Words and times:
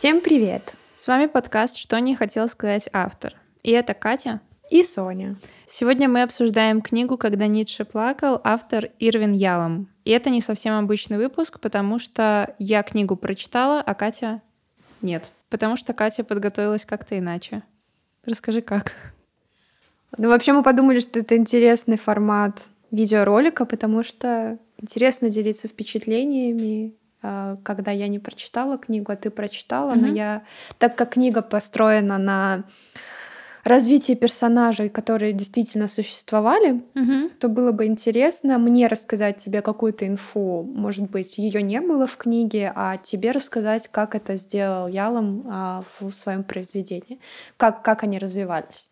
Всем 0.00 0.22
привет! 0.22 0.72
С 0.94 1.06
вами 1.06 1.26
подкаст 1.26 1.76
«Что 1.76 1.98
не 1.98 2.16
хотел 2.16 2.48
сказать 2.48 2.88
автор». 2.90 3.34
И 3.62 3.70
это 3.70 3.92
Катя 3.92 4.40
и 4.70 4.82
Соня. 4.82 5.36
Сегодня 5.66 6.08
мы 6.08 6.22
обсуждаем 6.22 6.80
книгу 6.80 7.18
«Когда 7.18 7.46
Ницше 7.46 7.84
плакал», 7.84 8.40
автор 8.42 8.88
Ирвин 8.98 9.34
Ялом. 9.34 9.90
И 10.06 10.10
это 10.12 10.30
не 10.30 10.40
совсем 10.40 10.72
обычный 10.72 11.18
выпуск, 11.18 11.60
потому 11.60 11.98
что 11.98 12.54
я 12.58 12.82
книгу 12.82 13.14
прочитала, 13.14 13.82
а 13.82 13.94
Катя 13.94 14.40
нет. 15.02 15.30
Потому 15.50 15.76
что 15.76 15.92
Катя 15.92 16.24
подготовилась 16.24 16.86
как-то 16.86 17.18
иначе. 17.18 17.62
Расскажи, 18.24 18.62
как. 18.62 18.94
Ну, 20.16 20.28
вообще 20.30 20.54
мы 20.54 20.62
подумали, 20.62 21.00
что 21.00 21.18
это 21.18 21.36
интересный 21.36 21.98
формат 21.98 22.62
видеоролика, 22.90 23.66
потому 23.66 24.02
что 24.02 24.58
интересно 24.80 25.28
делиться 25.28 25.68
впечатлениями, 25.68 26.94
когда 27.20 27.90
я 27.90 28.08
не 28.08 28.18
прочитала 28.18 28.78
книгу, 28.78 29.12
а 29.12 29.16
ты 29.16 29.30
прочитала, 29.30 29.92
mm-hmm. 29.92 30.00
но 30.00 30.06
я, 30.08 30.42
так 30.78 30.96
как 30.96 31.10
книга 31.10 31.42
построена 31.42 32.18
на 32.18 32.64
развитии 33.64 34.14
персонажей, 34.14 34.88
которые 34.88 35.32
действительно 35.32 35.88
существовали, 35.88 36.82
угу. 36.94 37.30
то 37.38 37.48
было 37.48 37.72
бы 37.72 37.86
интересно 37.86 38.58
мне 38.58 38.86
рассказать 38.86 39.36
тебе 39.36 39.62
какую-то 39.62 40.06
инфу. 40.06 40.62
Может 40.62 41.10
быть, 41.10 41.38
ее 41.38 41.62
не 41.62 41.80
было 41.80 42.06
в 42.06 42.16
книге, 42.16 42.72
а 42.74 42.96
тебе 42.96 43.32
рассказать, 43.32 43.88
как 43.88 44.14
это 44.14 44.36
сделал 44.36 44.88
Ялом 44.88 45.46
а, 45.50 45.84
в 45.98 46.12
своем 46.12 46.44
произведении, 46.44 47.20
как, 47.56 47.82
как 47.82 48.02
они 48.02 48.18
развивались. 48.18 48.88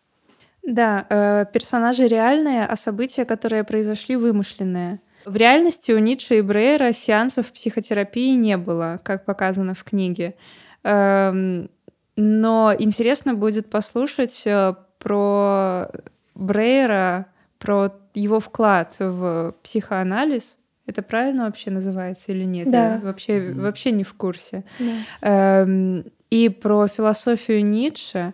Да, 0.63 1.05
э, 1.09 1.45
персонажи 1.51 2.05
реальные, 2.05 2.65
а 2.65 2.75
события, 2.75 3.25
которые 3.25 3.63
произошли, 3.63 4.15
вымышленные. 4.15 4.99
В 5.25 5.35
реальности 5.35 5.91
у 5.91 5.99
Ницше 5.99 6.39
и 6.39 6.41
Брейера 6.41 6.91
сеансов 6.91 7.51
психотерапии 7.51 8.35
не 8.35 8.57
было, 8.57 8.99
как 9.03 9.25
показано 9.25 9.73
в 9.73 9.83
книге. 9.83 10.35
Эм, 10.83 11.69
но 12.15 12.73
интересно 12.77 13.33
будет 13.33 13.69
послушать 13.69 14.43
э, 14.45 14.75
про 14.97 15.87
Брейера, 16.35 17.27
про 17.57 17.91
его 18.13 18.39
вклад 18.39 18.95
в 18.99 19.55
психоанализ. 19.63 20.57
Это 20.85 21.01
правильно 21.01 21.45
вообще 21.45 21.69
называется 21.69 22.31
или 22.31 22.45
нет? 22.45 22.71
Да. 22.71 22.95
Я 22.95 23.01
вообще, 23.01 23.51
вообще 23.53 23.91
не 23.91 24.03
в 24.03 24.13
курсе. 24.13 24.63
Да. 24.79 25.61
Эм, 25.61 26.05
и 26.29 26.49
про 26.49 26.87
философию 26.87 27.65
Ницше. 27.65 28.33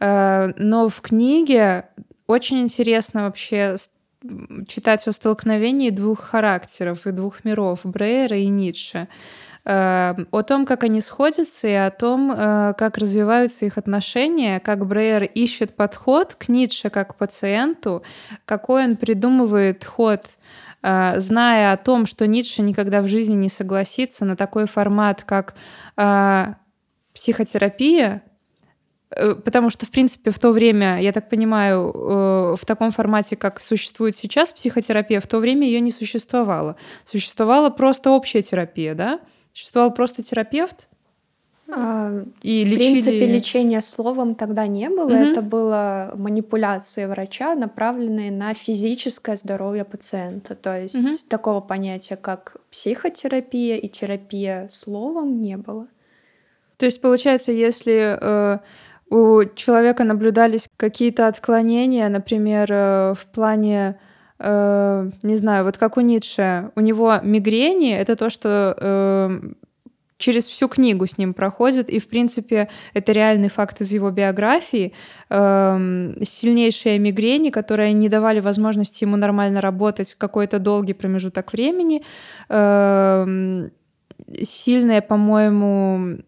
Э, 0.00 0.52
но 0.56 0.88
в 0.88 1.00
книге 1.00 1.86
очень 2.26 2.60
интересно 2.60 3.24
вообще 3.24 3.76
читать 4.68 5.06
о 5.06 5.12
столкновении 5.12 5.90
двух 5.90 6.20
характеров 6.20 7.06
и 7.06 7.12
двух 7.12 7.44
миров 7.44 7.80
Брейера 7.84 8.36
и 8.36 8.48
Ницше. 8.48 9.08
Эм, 9.64 10.26
о 10.32 10.42
том, 10.42 10.66
как 10.66 10.82
они 10.82 11.00
сходятся, 11.00 11.68
и 11.68 11.74
о 11.74 11.90
том, 11.90 12.32
э, 12.32 12.74
как 12.76 12.98
развиваются 12.98 13.64
их 13.64 13.78
отношения, 13.78 14.58
как 14.58 14.84
Брейер 14.86 15.22
ищет 15.22 15.76
подход 15.76 16.34
к 16.34 16.48
Ницше 16.48 16.90
как 16.90 17.14
к 17.14 17.14
пациенту, 17.16 18.02
какой 18.44 18.84
он 18.84 18.96
придумывает 18.96 19.84
ход 19.84 20.26
э, 20.82 21.20
зная 21.20 21.72
о 21.72 21.76
том, 21.76 22.06
что 22.06 22.26
Ницше 22.26 22.62
никогда 22.62 23.02
в 23.02 23.08
жизни 23.08 23.34
не 23.34 23.48
согласится 23.48 24.24
на 24.24 24.36
такой 24.36 24.66
формат, 24.66 25.22
как 25.22 25.54
э, 25.96 26.54
психотерапия, 27.14 28.22
потому 29.44 29.70
что, 29.70 29.86
в 29.86 29.90
принципе, 29.90 30.30
в 30.30 30.38
то 30.38 30.52
время, 30.52 31.00
я 31.00 31.12
так 31.12 31.28
понимаю, 31.28 31.92
в 32.56 32.64
таком 32.66 32.90
формате, 32.90 33.36
как 33.36 33.60
существует 33.60 34.16
сейчас 34.16 34.52
психотерапия, 34.52 35.20
в 35.20 35.26
то 35.26 35.38
время 35.38 35.66
ее 35.66 35.80
не 35.80 35.90
существовало. 35.90 36.76
Существовала 37.04 37.70
просто 37.70 38.10
общая 38.10 38.42
терапия, 38.42 38.94
да? 38.94 39.20
Существовал 39.52 39.92
просто 39.92 40.22
терапевт? 40.22 40.88
А, 41.74 42.12
и 42.42 42.64
лечили... 42.64 42.74
В 42.74 42.78
принципе, 42.78 43.26
лечения 43.26 43.80
словом 43.80 44.34
тогда 44.34 44.66
не 44.66 44.88
было. 44.90 45.06
Угу. 45.06 45.14
Это 45.14 45.42
было 45.42 46.12
манипуляции 46.14 47.06
врача, 47.06 47.54
направленные 47.54 48.30
на 48.30 48.52
физическое 48.52 49.36
здоровье 49.36 49.84
пациента. 49.84 50.54
То 50.54 50.80
есть 50.80 50.94
угу. 50.94 51.12
такого 51.28 51.60
понятия, 51.60 52.16
как 52.16 52.56
психотерапия 52.70 53.76
и 53.76 53.88
терапия 53.88 54.68
словом, 54.70 55.40
не 55.40 55.56
было. 55.56 55.86
То 56.76 56.86
есть, 56.86 57.00
получается, 57.00 57.52
если 57.52 58.18
э, 58.20 58.58
у 59.12 59.44
человека 59.54 60.04
наблюдались 60.04 60.68
какие-то 60.78 61.26
отклонения, 61.26 62.08
например, 62.08 62.66
э, 62.70 63.14
в 63.14 63.26
плане 63.26 63.98
э, 64.38 65.10
не 65.22 65.36
знаю, 65.36 65.64
вот 65.64 65.76
как 65.76 65.98
у 65.98 66.00
Ницше, 66.00 66.70
у 66.76 66.80
него 66.80 67.20
мигрени— 67.22 67.92
это 68.00 68.16
то, 68.16 68.30
что 68.30 68.74
э, 68.80 69.40
через 70.16 70.48
всю 70.48 70.68
книгу 70.68 71.06
с 71.06 71.18
ним 71.18 71.34
проходит, 71.34 71.90
и, 71.90 71.98
в 71.98 72.08
принципе, 72.08 72.70
это 72.94 73.12
реальный 73.12 73.50
факт 73.50 73.82
из 73.82 73.92
его 73.92 74.10
биографии. 74.10 74.94
Э, 75.28 76.14
сильнейшие 76.22 76.98
мигрени, 76.98 77.50
которые 77.50 77.92
не 77.92 78.08
давали 78.08 78.40
возможности 78.40 79.04
ему 79.04 79.16
нормально 79.16 79.60
работать 79.60 80.14
какой-то 80.14 80.58
долгий 80.58 80.94
промежуток 80.94 81.52
времени. 81.52 82.02
Э, 82.48 83.68
сильные, 84.42 85.02
по-моему, 85.02 86.18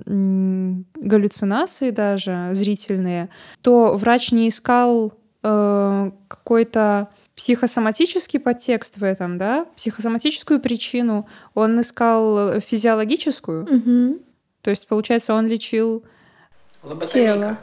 галлюцинации 0.95 1.91
даже, 1.91 2.51
зрительные, 2.53 3.29
то 3.63 3.95
врач 3.97 4.33
не 4.33 4.49
искал 4.49 5.15
э, 5.43 6.11
какой-то 6.29 7.09
психосоматический 7.37 8.39
подтекст 8.39 8.97
в 8.97 9.05
этом, 9.05 9.39
да, 9.39 9.67
психосоматическую 9.77 10.61
причину, 10.61 11.27
он 11.55 11.81
искал 11.81 12.61
физиологическую. 12.61 13.65
Угу. 13.65 14.19
То 14.63 14.71
есть, 14.71 14.87
получается, 14.87 15.35
он 15.35 15.47
лечил 15.47 16.05
тело. 17.13 17.59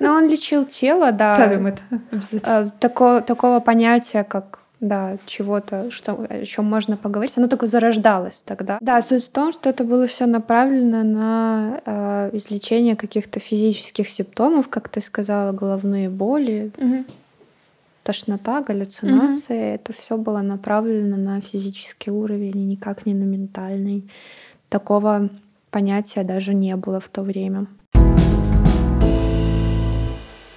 Но 0.00 0.14
он 0.14 0.28
лечил 0.28 0.64
тело, 0.64 1.12
да. 1.12 1.34
Ставим 1.34 1.66
это 1.66 1.82
обязательно. 2.10 2.58
А, 2.58 2.70
такого, 2.70 3.20
такого 3.20 3.60
понятия, 3.60 4.24
как 4.24 4.60
да, 4.80 5.16
чего-то, 5.24 5.90
что, 5.90 6.26
о 6.28 6.44
чем 6.44 6.66
можно 6.66 6.96
поговорить, 6.96 7.38
оно 7.38 7.48
только 7.48 7.66
зарождалось 7.66 8.42
тогда. 8.44 8.78
Да, 8.80 9.00
суть 9.00 9.24
в 9.24 9.30
том, 9.30 9.52
что 9.52 9.70
это 9.70 9.84
было 9.84 10.06
все 10.06 10.26
направлено 10.26 11.02
на 11.02 11.80
э, 11.84 12.30
излечение 12.36 12.94
каких-то 12.94 13.40
физических 13.40 14.08
симптомов, 14.08 14.68
как 14.68 14.88
ты 14.88 15.00
сказала, 15.00 15.52
головные 15.52 16.10
боли. 16.10 16.72
Угу 16.78 17.04
тошнота, 18.06 18.60
галлюцинации. 18.60 19.56
Mm-hmm. 19.56 19.74
Это 19.74 19.92
все 19.92 20.16
было 20.16 20.40
направлено 20.40 21.16
на 21.16 21.40
физический 21.40 22.12
уровень 22.12 22.56
и 22.56 22.64
никак 22.64 23.04
не 23.04 23.14
на 23.14 23.24
ментальный. 23.24 24.08
Такого 24.68 25.28
понятия 25.72 26.22
даже 26.22 26.54
не 26.54 26.76
было 26.76 27.00
в 27.00 27.08
то 27.08 27.22
время. 27.22 27.66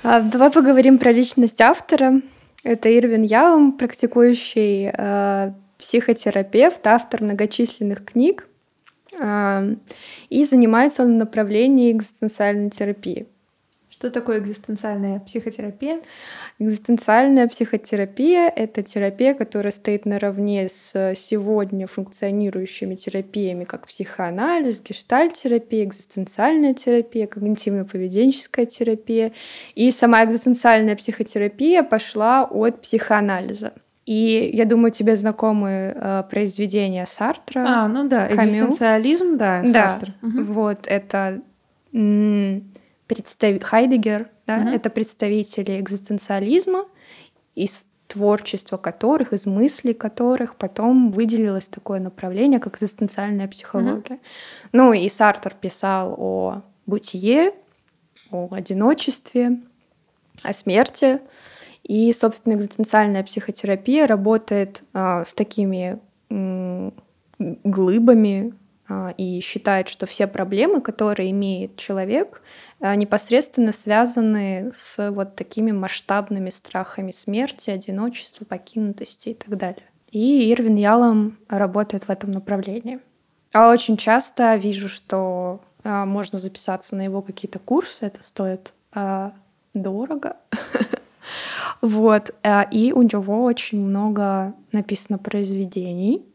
А, 0.04 0.22
давай 0.22 0.52
поговорим 0.52 1.00
про 1.00 1.12
личность 1.12 1.60
автора. 1.60 2.22
Это 2.64 2.96
Ирвин 2.96 3.24
Ялом, 3.24 3.74
практикующий 3.74 4.92
э, 4.94 5.52
психотерапевт, 5.78 6.86
автор 6.86 7.24
многочисленных 7.24 8.04
книг. 8.06 8.48
Э, 9.20 9.76
и 10.30 10.44
занимается 10.44 11.04
он 11.04 11.14
в 11.16 11.18
направлении 11.18 11.92
экзистенциальной 11.92 12.70
терапии. 12.70 13.28
Что 14.00 14.12
такое 14.12 14.40
экзистенциальная 14.40 15.20
психотерапия? 15.20 16.00
Экзистенциальная 16.58 17.50
психотерапия— 17.50 18.48
это 18.56 18.82
терапия, 18.82 19.34
которая 19.34 19.74
стоит 19.74 20.06
наравне 20.06 20.70
с 20.70 21.14
сегодня 21.18 21.86
функционирующими 21.86 22.96
терапиями, 22.96 23.66
как 23.66 23.88
психоанализ, 23.88 24.82
гештальт-терапия, 24.82 25.84
экзистенциальная 25.84 26.74
терапия, 26.74 27.28
когнитивно-поведенческая 27.28 28.68
терапия. 28.68 29.34
И 29.76 29.92
сама 29.92 30.24
экзистенциальная 30.24 30.96
психотерапия 30.96 31.84
пошла 31.84 32.46
от 32.46 32.82
психоанализа. 32.82 33.74
И 34.06 34.50
я 34.54 34.64
думаю, 34.64 34.94
тебе 34.94 35.18
знакомы 35.18 35.94
э, 35.94 36.24
произведения 36.32 37.06
Сартра. 37.06 37.66
А, 37.68 37.88
ну 37.90 38.08
да, 38.08 38.32
экзистенциализм, 38.32 39.38
да, 39.38 39.66
Сартр. 39.66 40.14
Да, 40.22 40.28
угу. 40.28 40.54
вот 40.54 40.88
это 40.88 41.42
представ... 43.10 43.62
Хайдегер, 43.64 44.30
да, 44.48 44.60
угу. 44.60 44.70
это 44.70 44.90
представители 44.90 45.80
экзистенциализма, 45.80 46.86
из 47.56 47.88
творчества 48.08 48.78
которых, 48.78 49.34
из 49.34 49.46
мыслей 49.46 49.94
которых 49.94 50.56
потом 50.56 51.12
выделилось 51.12 51.68
такое 51.68 52.00
направление, 52.00 52.60
как 52.60 52.78
экзистенциальная 52.78 53.48
психология. 53.48 54.16
Угу. 54.16 54.22
Ну 54.72 54.94
и 54.94 55.10
Сартер 55.10 55.56
писал 55.60 56.16
о 56.18 56.62
бытие, 56.86 57.52
о 58.32 58.48
одиночестве, 58.52 59.60
о 60.42 60.54
смерти. 60.54 61.20
И, 61.84 62.14
собственно, 62.14 62.54
экзистенциальная 62.54 63.24
психотерапия 63.24 64.06
работает 64.06 64.84
а, 64.94 65.26
с 65.26 65.34
такими 65.34 66.00
м, 66.30 66.94
глыбами 67.40 68.54
и 69.18 69.40
считает, 69.42 69.88
что 69.88 70.06
все 70.06 70.26
проблемы, 70.28 70.82
которые 70.82 71.32
имеет 71.32 71.78
человек, 71.78 72.42
а, 72.80 72.96
непосредственно 72.96 73.72
связаны 73.72 74.72
с 74.74 75.12
вот 75.12 75.36
такими 75.36 75.72
масштабными 75.72 76.50
страхами 76.50 77.12
смерти, 77.12 77.70
одиночества, 77.70 78.46
покинутости 78.46 79.30
и 79.30 79.34
так 79.34 79.58
далее. 79.58 79.84
И 80.12 80.52
Ирвин 80.52 80.76
Ялом 80.76 81.38
работает 81.50 82.06
в 82.06 82.10
этом 82.10 82.32
направлении. 82.32 83.00
А 83.54 83.72
очень 83.72 83.98
часто 83.98 84.56
вижу, 84.56 84.90
что 84.90 85.62
а, 85.84 86.06
можно 86.06 86.40
записаться 86.40 86.96
на 86.96 87.02
его 87.02 87.22
какие-то 87.22 87.60
курсы, 87.60 88.06
это 88.06 88.24
стоит 88.24 88.74
а, 88.94 89.34
дорого. 89.74 90.38
Вот. 91.82 92.32
А, 92.44 92.68
и 92.72 92.92
у 92.92 93.04
него 93.04 93.44
очень 93.44 93.80
много 93.80 94.54
написано 94.72 95.18
произведений. 95.18 96.26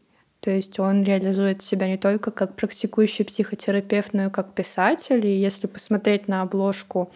То 0.45 0.51
есть 0.51 0.79
он 0.79 1.01
реализует 1.01 1.63
себя 1.63 1.87
не 1.87 1.97
только 1.97 2.29
как 2.29 2.55
практикующий 2.55 3.25
психотерапевт, 3.25 4.13
но 4.13 4.27
и 4.27 4.29
как 4.29 4.53
писатель. 4.53 5.25
И 5.25 5.39
если 5.39 5.65
посмотреть 5.65 6.27
на 6.27 6.43
обложку 6.43 7.09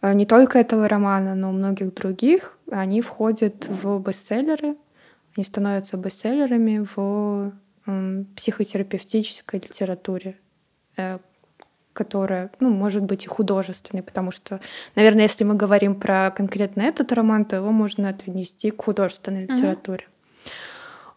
а, 0.00 0.14
не 0.14 0.24
только 0.24 0.60
этого 0.60 0.88
романа, 0.88 1.34
но 1.34 1.50
и 1.50 1.52
многих 1.52 1.92
других, 1.92 2.56
они 2.70 3.00
входят 3.00 3.66
в 3.66 3.98
бестселлеры. 3.98 4.76
Они 5.36 5.44
становятся 5.44 5.96
бестселлерами 5.96 6.86
в 6.94 7.52
психотерапевтической 8.36 9.58
литературе, 9.58 10.38
э, 10.96 11.18
которая, 11.92 12.52
ну, 12.60 12.70
может 12.70 13.02
быть 13.02 13.24
и 13.24 13.28
художественной, 13.28 14.04
потому 14.04 14.30
что, 14.30 14.60
наверное, 14.94 15.24
если 15.24 15.42
мы 15.42 15.56
говорим 15.56 15.96
про 15.96 16.30
конкретно 16.30 16.82
этот 16.82 17.10
роман, 17.10 17.46
то 17.46 17.56
его 17.56 17.72
можно 17.72 18.10
отнести 18.10 18.70
к 18.70 18.84
художественной 18.84 19.46
литературе. 19.46 20.06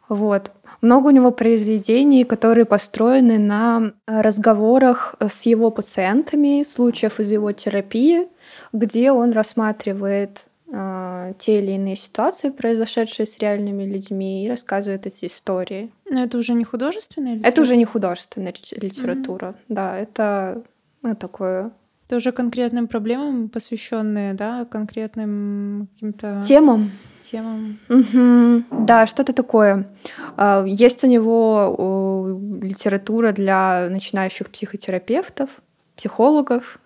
Вот. 0.10 0.52
Много 0.82 1.08
у 1.08 1.12
него 1.12 1.32
произведений, 1.32 2.26
которые 2.26 2.66
построены 2.66 3.40
на 3.40 3.94
разговорах 4.06 5.16
с 5.20 5.46
его 5.46 5.72
пациентами, 5.72 6.64
случаев 6.64 7.20
из 7.20 7.32
его 7.32 7.52
терапии, 7.54 8.28
где 8.74 9.12
он 9.12 9.32
рассматривает 9.32 10.48
э, 10.72 11.34
те 11.38 11.60
или 11.60 11.72
иные 11.72 11.96
ситуации, 11.96 12.50
произошедшие 12.50 13.26
с 13.26 13.38
реальными 13.38 13.86
людьми, 13.86 14.46
и 14.46 14.50
рассказывает 14.50 15.06
эти 15.06 15.26
истории. 15.26 15.90
Но 16.10 16.24
это 16.24 16.38
уже 16.38 16.54
не 16.54 16.66
художественная 16.66 17.36
литература? 17.36 17.52
Это 17.52 17.62
уже 17.62 17.76
не 17.78 17.86
художественная 17.86 18.54
литература, 18.72 19.46
mm-hmm. 19.48 19.66
да, 19.70 19.98
это 19.98 20.64
ну, 21.02 21.16
такое 21.16 21.72
это 22.08 22.18
уже 22.18 22.32
конкретным 22.32 22.88
проблемам 22.88 23.50
посвященные, 23.50 24.34
да, 24.34 24.66
конкретным 24.66 25.88
каким-то 25.94 26.44
темам. 26.46 26.92
Темам. 27.34 27.80
Угу. 27.90 28.86
Да, 28.86 29.08
что-то 29.08 29.34
такое. 29.34 29.90
А, 30.38 30.64
есть 30.68 31.04
у 31.04 31.08
него 31.08 32.40
литература 32.62 33.32
для 33.32 33.88
начинающих 33.90 34.52
психотерапевтов, 34.52 35.50
психологов. 35.96 36.78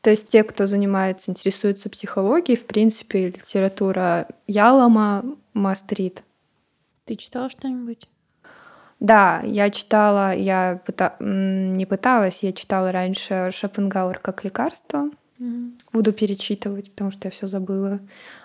То 0.00 0.10
есть 0.10 0.28
те, 0.28 0.44
кто 0.44 0.68
занимается, 0.68 1.32
интересуется 1.32 1.90
психологией, 1.90 2.56
в 2.56 2.64
принципе, 2.66 3.26
литература 3.30 4.28
Ялома, 4.46 5.24
Мастрит. 5.52 6.22
Ты 7.04 7.16
читала 7.16 7.50
что-нибудь? 7.50 8.06
Да, 9.00 9.40
я 9.42 9.68
читала, 9.70 10.32
я 10.32 10.80
пыта... 10.86 11.16
не 11.18 11.86
пыталась, 11.86 12.44
я 12.44 12.52
читала 12.52 12.92
раньше 12.92 13.50
Шопенгауэр 13.52 14.20
как 14.20 14.44
лекарство. 14.44 15.10
Буду 15.92 16.12
перечитывать, 16.12 16.90
потому 16.90 17.10
что 17.10 17.28
я 17.28 17.30
все 17.30 17.46
забыла. 17.46 18.00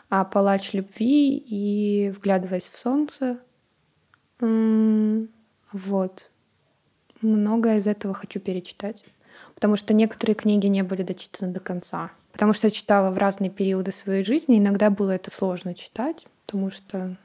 А 0.10 0.26
Палач 0.26 0.74
любви 0.74 1.38
и 1.38 2.10
Вглядываясь 2.16 2.68
в 2.68 2.78
солнце. 2.78 3.40
Вот. 4.40 6.30
Многое 7.22 7.80
из 7.80 7.88
этого 7.88 8.14
хочу 8.14 8.40
перечитать 8.40 9.04
потому 9.58 9.76
что 9.76 9.96
некоторые 9.96 10.36
книги 10.36 10.68
не 10.68 10.84
были 10.84 11.02
дочитаны 11.02 11.52
до 11.52 11.60
конца. 11.60 12.12
Потому 12.32 12.54
что 12.54 12.68
я 12.68 12.72
читала 12.72 13.10
в 13.10 13.18
разные 13.18 13.50
периоды 13.50 13.92
своей 13.92 14.24
жизни, 14.24 14.60
иногда 14.60 14.92
было 14.92 15.10
это 15.10 15.32
сложно 15.32 15.74
читать, 15.74 16.28
потому 16.46 16.70
что 16.70 17.18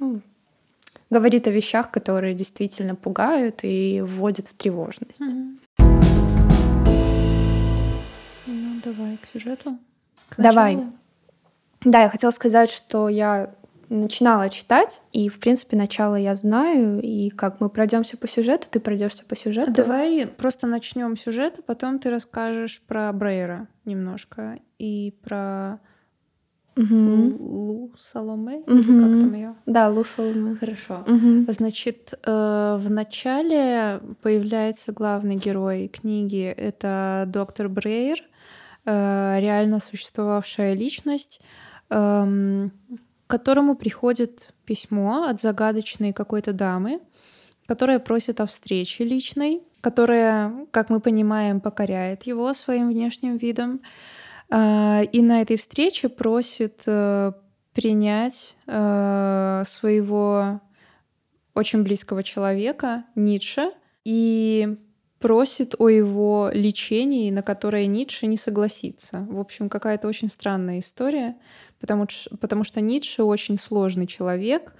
ну, 0.00 0.20
говорит 1.10 1.46
о 1.46 1.52
вещах, 1.52 1.92
которые 1.92 2.34
действительно 2.34 2.96
пугают 2.96 3.60
и 3.62 4.02
вводят 4.04 4.48
в 4.48 4.54
тревожность. 4.54 5.20
Mm-hmm. 5.20 5.58
Давай 8.84 9.16
к 9.18 9.26
сюжету. 9.26 9.78
К 10.28 10.40
давай. 10.40 10.78
Да, 11.84 12.02
я 12.02 12.08
хотела 12.08 12.30
сказать, 12.30 12.70
что 12.70 13.08
я 13.08 13.54
начинала 13.88 14.48
читать, 14.50 15.00
и, 15.12 15.28
в 15.28 15.38
принципе, 15.38 15.76
начало 15.76 16.16
я 16.16 16.34
знаю, 16.34 17.00
и 17.02 17.30
как 17.30 17.60
мы 17.60 17.68
пройдемся 17.68 18.16
по 18.16 18.26
сюжету, 18.26 18.66
ты 18.70 18.80
пройдешься 18.80 19.24
по 19.24 19.36
сюжету. 19.36 19.72
Давай 19.72 20.26
просто 20.26 20.66
начнем 20.66 21.16
сюжет, 21.16 21.56
а 21.58 21.62
потом 21.62 21.98
ты 21.98 22.10
расскажешь 22.10 22.80
про 22.86 23.12
Брейра 23.12 23.68
немножко 23.84 24.58
и 24.78 25.14
про 25.22 25.80
Угу. 26.76 26.94
Лу 27.38 27.92
Соломе, 27.96 28.56
угу. 28.66 28.66
как 28.66 28.86
там 28.86 29.34
ее? 29.34 29.54
Да, 29.64 29.88
Лу 29.88 30.02
Соломе. 30.02 30.56
Хорошо. 30.56 31.04
Угу. 31.06 31.52
Значит, 31.52 32.14
э, 32.20 32.76
в 32.80 32.90
начале 32.90 34.00
появляется 34.22 34.90
главный 34.90 35.36
герой 35.36 35.86
книги. 35.86 36.52
Это 36.56 37.26
доктор 37.28 37.68
Брейер, 37.68 38.24
реально 38.90 39.80
существовавшая 39.80 40.74
личность, 40.74 41.40
э, 41.90 42.68
к 43.26 43.30
которому 43.30 43.74
приходит 43.76 44.52
письмо 44.64 45.24
от 45.24 45.40
загадочной 45.40 46.12
какой-то 46.12 46.52
дамы, 46.52 47.00
которая 47.66 47.98
просит 47.98 48.40
о 48.40 48.46
встрече 48.46 49.04
личной, 49.04 49.62
которая, 49.80 50.66
как 50.70 50.90
мы 50.90 51.00
понимаем, 51.00 51.60
покоряет 51.60 52.24
его 52.24 52.52
своим 52.52 52.88
внешним 52.88 53.36
видом. 53.36 53.80
А, 54.50 55.02
и 55.02 55.22
на 55.22 55.40
этой 55.40 55.56
встрече 55.56 56.08
просит 56.08 56.82
э, 56.86 57.32
принять 57.72 58.56
э, 58.66 59.62
своего 59.66 60.60
очень 61.54 61.82
близкого 61.82 62.22
человека, 62.22 63.04
Ницше, 63.14 63.72
и 64.04 64.76
просит 65.24 65.74
о 65.78 65.88
его 65.88 66.50
лечении, 66.52 67.30
на 67.30 67.40
которое 67.40 67.86
Ницше 67.86 68.26
не 68.26 68.36
согласится. 68.36 69.26
В 69.30 69.40
общем, 69.40 69.70
какая-то 69.70 70.06
очень 70.06 70.28
странная 70.28 70.80
история 70.80 71.36
потому, 71.80 72.06
потому 72.40 72.62
что 72.62 72.82
Ницше 72.82 73.22
очень 73.22 73.58
сложный 73.58 74.06
человек, 74.06 74.74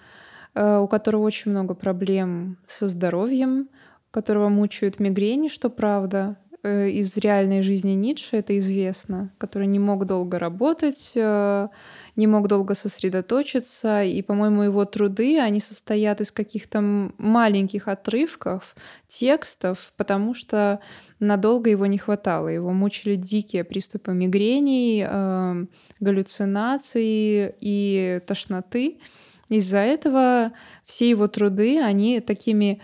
э, 0.55 0.77
у 0.77 0.87
которого 0.87 1.23
очень 1.23 1.51
много 1.51 1.73
проблем 1.73 2.59
со 2.69 2.89
здоровьем, 2.89 3.71
которого 4.11 4.51
мучают 4.51 5.01
мигрени, 5.01 5.49
что 5.49 5.71
правда, 5.71 6.37
из 6.65 7.17
реальной 7.17 7.63
жизни 7.63 7.93
Ницше 7.93 8.37
это 8.37 8.57
известно, 8.59 9.33
который 9.39 9.67
не 9.67 9.79
мог 9.79 10.07
долго 10.07 10.39
работать, 10.39 11.13
э, 11.15 11.69
не 12.17 12.27
мог 12.27 12.49
долго 12.49 12.75
сосредоточиться, 12.75 14.03
и, 14.03 14.23
по-моему, 14.23 14.63
его 14.63 14.85
труды, 14.85 15.39
они 15.39 15.61
состоят 15.61 16.21
из 16.21 16.33
каких-то 16.33 16.81
маленьких 17.19 17.89
отрывков, 17.89 18.75
текстов, 19.09 19.93
потому 19.97 20.35
что 20.35 20.81
надолго 21.21 21.71
его 21.71 21.87
не 21.87 21.99
хватало. 21.99 22.49
Его 22.49 22.73
мучили 22.73 23.17
дикие 23.17 23.65
приступы 23.65 24.13
мигрений, 24.13 25.05
э, 25.07 25.67
галлюцинации 26.01 27.55
и 27.61 28.21
тошноты. 28.27 29.01
Из-за 29.49 29.79
этого 29.79 30.53
все 30.85 31.11
его 31.11 31.29
труды, 31.29 31.81
они 31.81 32.21
такими 32.21 32.81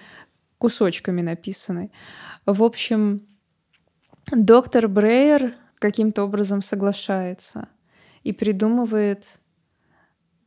кусочками 0.58 1.22
написаны. 1.22 1.90
В 2.44 2.62
общем, 2.62 3.22
доктор 4.32 4.88
Брейер 4.88 5.54
каким-то 5.78 6.24
образом 6.24 6.60
соглашается— 6.60 7.68
и 8.22 8.32
придумывает 8.32 9.40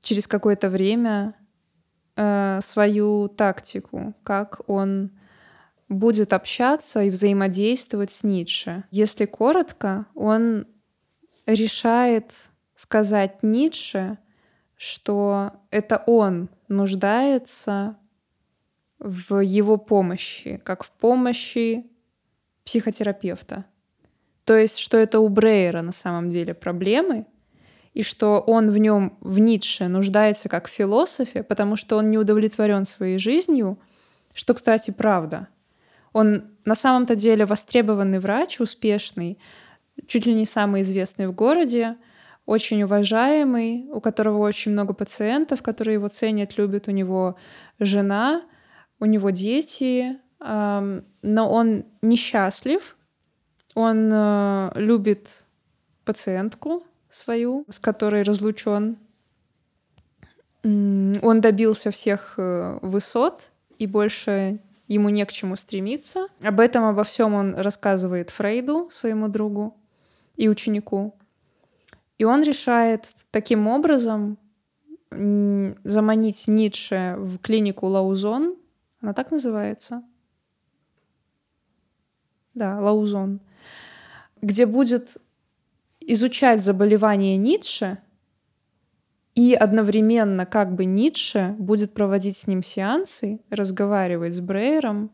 через 0.02 0.28
какое-то 0.28 0.70
время 0.70 1.36
э, 2.16 2.60
свою 2.62 3.28
тактику, 3.30 4.14
как 4.24 4.62
он 4.68 5.12
будет 5.90 6.34
общаться 6.34 7.02
и 7.02 7.10
взаимодействовать 7.10 8.12
с 8.12 8.24
Ницше. 8.24 8.84
Если 8.92 9.26
коротко, 9.26 10.06
он 10.14 10.68
решает 11.46 12.32
сказать 12.76 13.44
Ницше, 13.44 14.18
что 14.76 15.54
это 15.70 16.04
он 16.08 16.50
нуждается 16.68 17.98
в 19.00 19.40
его 19.40 19.78
помощи, 19.78 20.62
как 20.64 20.84
в 20.84 20.92
помощи 20.92 21.86
психотерапевта. 22.64 23.66
То 24.46 24.58
есть, 24.58 24.78
что 24.78 24.98
это 24.98 25.20
у 25.20 25.30
Брейера 25.30 25.82
на 25.82 25.92
самом 25.94 26.30
деле 26.30 26.54
проблемы, 26.54 27.26
и 27.94 28.02
что 28.02 28.40
он 28.40 28.72
в 28.72 28.78
нем, 28.78 29.18
в 29.22 29.40
Ницше, 29.40 29.88
нуждается 29.88 30.50
как 30.50 30.68
в 30.68 30.72
философе, 30.72 31.44
потому 31.44 31.76
что 31.76 31.98
он 31.98 32.10
не 32.10 32.18
удовлетворен 32.18 32.86
своей 32.86 33.20
жизнью, 33.20 33.78
что, 34.34 34.54
кстати, 34.54 34.92
правда. 34.92 35.48
Он 36.12 36.46
на 36.66 36.76
самом-то 36.76 37.16
деле 37.16 37.46
востребованный 37.46 38.20
врач, 38.20 38.60
успешный, 38.60 39.38
чуть 40.08 40.26
ли 40.26 40.34
не 40.34 40.46
самый 40.46 40.82
известный 40.82 41.28
в 41.28 41.34
городе, 41.34 41.98
очень 42.46 42.84
уважаемый, 42.84 43.88
у 43.92 44.02
которого 44.02 44.40
очень 44.40 44.72
много 44.72 44.94
пациентов, 44.94 45.62
которые 45.62 45.94
его 45.94 46.08
ценят, 46.10 46.58
любят. 46.58 46.88
У 46.88 46.92
него 46.92 47.38
жена, 47.80 48.42
у 49.00 49.06
него 49.06 49.30
дети, 49.30 50.18
но 50.40 51.02
он 51.22 51.86
несчастлив, 52.02 52.98
он 53.76 54.10
э, 54.12 54.72
любит 54.76 55.44
пациентку, 56.06 56.84
свою, 57.10 57.66
с 57.70 57.80
которой 57.80 58.24
разлучен. 58.24 58.98
Он 60.64 61.42
добился 61.42 61.92
всех 61.92 62.36
э, 62.38 62.80
высот, 62.82 63.52
и 63.80 63.88
больше 63.88 64.60
ему 64.88 65.10
не 65.10 65.26
к 65.26 65.32
чему 65.32 65.56
стремиться. 65.56 66.28
Об 66.42 66.60
этом, 66.60 66.86
обо 66.86 67.04
всем 67.04 67.34
он 67.34 67.56
рассказывает 67.56 68.30
Фрейду, 68.30 68.90
своему 68.92 69.28
другу 69.28 69.76
и 70.36 70.48
ученику. 70.48 71.16
И 72.18 72.24
он 72.24 72.44
решает 72.44 73.08
таким 73.32 73.68
образом 73.68 74.38
заманить 75.10 76.48
Ницше 76.48 77.16
в 77.18 77.38
клинику 77.40 77.88
Лаузон. 77.88 78.56
Она 79.02 79.14
так 79.14 79.32
называется? 79.32 80.04
Да, 82.54 82.80
Лаузон. 82.80 83.42
Где 84.44 84.66
будет 84.66 85.16
изучать 86.02 86.62
заболевания 86.62 87.38
Ницше, 87.38 88.00
и 89.36 89.54
одновременно 89.54 90.46
как 90.46 90.76
бы 90.76 90.84
Ницше 90.84 91.56
будет 91.58 91.94
проводить 91.94 92.38
с 92.38 92.46
ним 92.46 92.62
сеансы, 92.62 93.40
разговаривать 93.50 94.36
с 94.36 94.42
Брейером, 94.42 95.12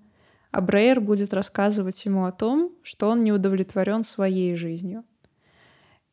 а 0.52 0.62
Брейер 0.62 1.00
будет 1.00 1.32
рассказывать 1.32 2.04
ему 2.06 2.26
о 2.26 2.32
том, 2.32 2.74
что 2.82 3.08
он 3.08 3.24
не 3.24 3.32
удовлетворен 3.32 4.04
своей 4.04 4.56
жизнью. 4.56 5.06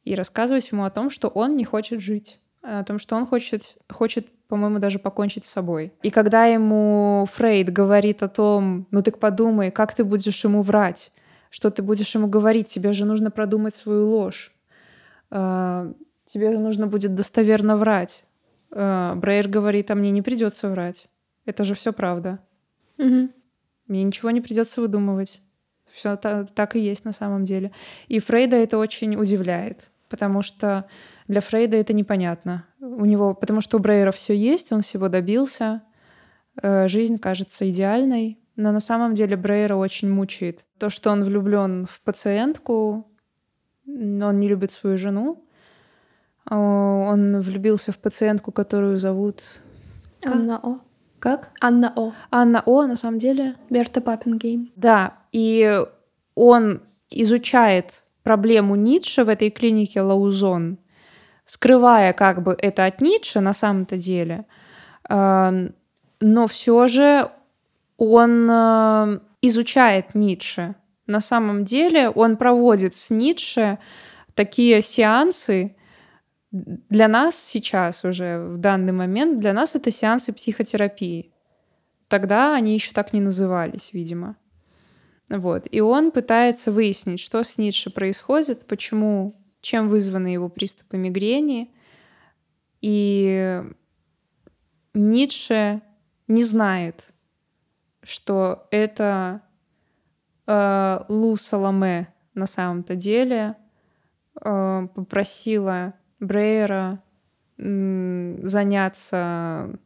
И 0.05 0.15
рассказывать 0.15 0.71
ему 0.71 0.85
о 0.85 0.91
том, 0.91 1.09
что 1.09 1.29
он 1.29 1.57
не 1.57 1.65
хочет 1.65 2.03
жить 2.03 2.39
о 2.67 2.85
том, 2.85 2.99
что 2.99 3.17
он 3.17 3.27
хочет, 3.27 3.77
хочет 3.91 4.29
по-моему, 4.49 4.79
даже 4.79 4.99
покончить 4.99 5.47
с 5.47 5.51
собой. 5.51 5.93
И 6.03 6.11
когда 6.11 6.47
ему 6.47 7.27
Фрейд 7.33 7.73
говорит 7.73 8.23
о 8.23 8.29
том, 8.29 8.87
ну 8.91 9.03
так 9.03 9.19
подумай, 9.19 9.71
как 9.71 9.95
ты 9.95 10.05
будешь 10.05 10.45
ему 10.45 10.63
врать, 10.63 11.13
что 11.57 11.71
ты 11.71 11.83
будешь 11.83 12.15
ему 12.15 12.27
говорить, 12.27 12.69
тебе 12.69 12.93
же 12.93 13.07
нужно 13.07 13.31
продумать 13.31 13.75
свою 13.75 14.11
ложь, 14.11 14.53
а, 15.31 15.91
тебе 16.27 16.53
же 16.53 16.59
нужно 16.59 16.87
будет 16.87 17.15
достоверно 17.15 17.79
врать. 17.79 18.25
А, 18.73 19.15
Брейер 19.15 19.49
говорит, 19.49 19.91
а 19.91 19.95
мне 19.95 20.11
не 20.11 20.21
придется 20.21 20.69
врать. 20.69 21.07
Это 21.47 21.65
же 21.65 21.75
все 21.75 21.95
правда. 21.95 22.41
Угу. 22.99 23.31
Мне 23.89 24.03
ничего 24.03 24.31
не 24.33 24.43
придется 24.43 24.83
выдумывать. 24.83 25.41
Все 25.91 26.17
так, 26.17 26.53
так 26.53 26.77
и 26.77 26.81
есть 26.81 27.07
на 27.07 27.13
самом 27.13 27.47
деле. 27.47 27.73
И 28.09 28.19
Фрейда 28.19 28.57
это 28.57 28.77
очень 28.77 29.17
удивляет, 29.17 29.89
потому 30.11 30.43
что 30.43 30.85
для 31.27 31.41
Фрейда 31.41 31.79
это 31.79 31.95
непонятно. 31.95 32.67
У 32.81 33.07
него, 33.07 33.33
потому 33.33 33.63
что 33.63 33.79
у 33.79 33.81
Брейера 33.81 34.13
все 34.13 34.37
есть, 34.37 34.73
он 34.73 34.83
всего 34.83 35.09
добился, 35.09 35.81
э, 36.61 36.87
жизнь 36.87 37.17
кажется 37.17 37.67
идеальной, 37.71 38.39
но 38.57 38.73
на 38.73 38.81
самом 38.81 39.15
деле 39.15 39.37
Брейера 39.37 39.77
очень 39.77 40.11
мучает. 40.11 40.65
То, 40.79 40.91
что 40.91 41.11
он 41.11 41.25
влюблен 41.25 41.87
в 41.87 42.01
пациентку, 42.01 43.07
он 43.87 44.41
не 44.41 44.49
любит 44.49 44.73
свою 44.73 44.97
жену, 44.97 45.45
а 46.45 46.57
он 46.59 47.41
влюбился 47.41 47.93
в 47.93 47.99
пациентку, 47.99 48.53
которую 48.53 48.99
зовут... 48.99 49.43
Анна 50.25 50.59
О. 50.63 50.81
Как? 51.19 51.51
Анна 51.61 51.93
О. 51.97 52.13
Анна 52.31 52.63
О, 52.67 52.87
на 52.87 52.97
самом 52.97 53.19
деле. 53.19 53.57
Берта 53.71 54.01
Паппенгейм. 54.01 54.73
Да, 54.77 55.15
и 55.33 55.85
он 56.35 56.83
изучает 57.11 58.05
проблему 58.23 58.75
Ницше 58.75 59.25
в 59.25 59.29
этой 59.29 59.51
клинике 59.51 60.01
Лаузон, 60.01 60.79
скрывая 61.45 62.13
как 62.13 62.43
бы 62.43 62.57
это 62.59 62.87
от 62.87 63.01
Ницше 63.01 63.41
на 63.41 63.53
самом-то 63.53 63.97
деле, 63.97 64.47
но 65.09 66.47
все 66.49 66.87
же 66.87 67.31
он 67.97 68.49
э, 68.51 69.21
изучает 69.43 70.15
Ницше. 70.15 70.75
На 71.07 71.21
самом 71.21 71.65
деле 71.65 72.11
он 72.11 72.37
проводит 72.37 72.97
с 72.97 73.11
Ницше 73.11 73.79
такие 74.35 74.83
сеансы, 74.83 75.77
для 76.53 77.09
нас 77.09 77.37
сейчас 77.37 78.05
уже, 78.05 78.39
в 78.39 78.57
данный 78.57 78.93
момент, 78.93 79.41
для 79.41 79.53
нас 79.53 79.75
это 79.75 79.91
сеансы 79.91 80.33
психотерапии. 80.33 81.33
Тогда 82.09 82.55
они 82.55 82.75
еще 82.75 82.93
так 82.93 83.13
не 83.13 83.21
назывались, 83.21 83.91
видимо. 83.93 84.37
Вот. 85.29 85.67
И 85.71 85.81
он 85.81 86.13
пытается 86.13 86.71
выяснить, 86.71 87.21
что 87.21 87.43
с 87.43 87.59
Ницше 87.59 87.91
происходит, 87.91 88.67
почему 88.67 89.37
чем 89.61 89.89
вызваны 89.89 90.29
его 90.29 90.49
приступы 90.49 90.97
мигрени. 90.97 91.75
И 92.81 93.63
Ницше 94.95 95.83
не 96.29 96.45
знает, 96.45 97.09
что 98.07 98.69
это 98.71 99.43
э, 100.47 101.01
Лу 101.09 101.37
Саламе 101.37 102.15
на 102.35 102.47
самом-то 102.47 102.95
деле 102.95 103.57
э, 104.41 104.89
попросила 104.95 105.95
Брейера 106.21 107.03
э, 107.59 108.39
заняться 108.43 109.77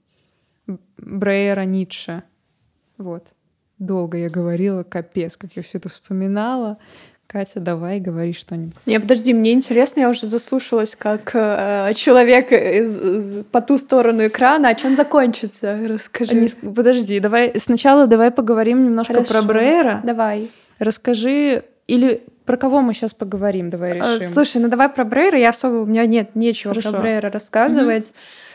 Брейера 0.99 1.65
Ницше. 1.65 2.23
Вот. 2.99 3.33
Долго 3.79 4.19
я 4.19 4.29
говорила, 4.29 4.83
капец, 4.83 5.39
как 5.39 5.57
я 5.57 5.63
все 5.63 5.79
это 5.79 5.89
вспоминала. 5.89 6.77
Катя, 7.33 7.61
давай, 7.61 8.01
говори 8.01 8.33
что-нибудь. 8.33 8.75
Не, 8.87 8.99
подожди, 8.99 9.33
мне 9.33 9.53
интересно, 9.53 10.01
я 10.01 10.09
уже 10.09 10.27
заслушалась 10.27 10.97
как 10.97 11.31
э, 11.35 11.93
человек 11.95 12.51
из, 12.51 12.99
из, 12.99 13.45
по 13.53 13.61
ту 13.61 13.79
сторону 13.79 14.27
экрана. 14.27 14.71
А 14.71 14.75
чем 14.75 14.97
закончится? 14.97 15.79
Расскажи. 15.87 16.35
Не, 16.35 16.49
подожди, 16.73 17.21
давай 17.21 17.53
сначала 17.57 18.09
давай 18.09 18.33
поговорим 18.33 18.85
немножко 18.85 19.15
Хорошо. 19.15 19.33
про 19.33 19.43
Брейера. 19.43 20.01
Давай. 20.03 20.51
Расскажи, 20.81 21.63
или 21.87 22.25
про 22.47 22.57
кого 22.57 22.81
мы 22.81 22.95
сейчас 22.95 23.15
поговорим, 23.15 23.71
давай 23.71 23.93
э, 23.93 23.95
решим. 23.95 24.27
Слушай, 24.27 24.61
ну 24.61 24.67
давай 24.67 24.89
про 24.89 25.05
Брейера. 25.05 25.39
Я 25.39 25.51
особо, 25.51 25.83
у 25.83 25.87
меня 25.87 26.07
нет 26.07 26.35
нечего 26.35 26.75
Хорошо. 26.75 26.91
про 26.91 26.99
Брейера 26.99 27.31
рассказывать. 27.31 28.07
Угу. 28.07 28.15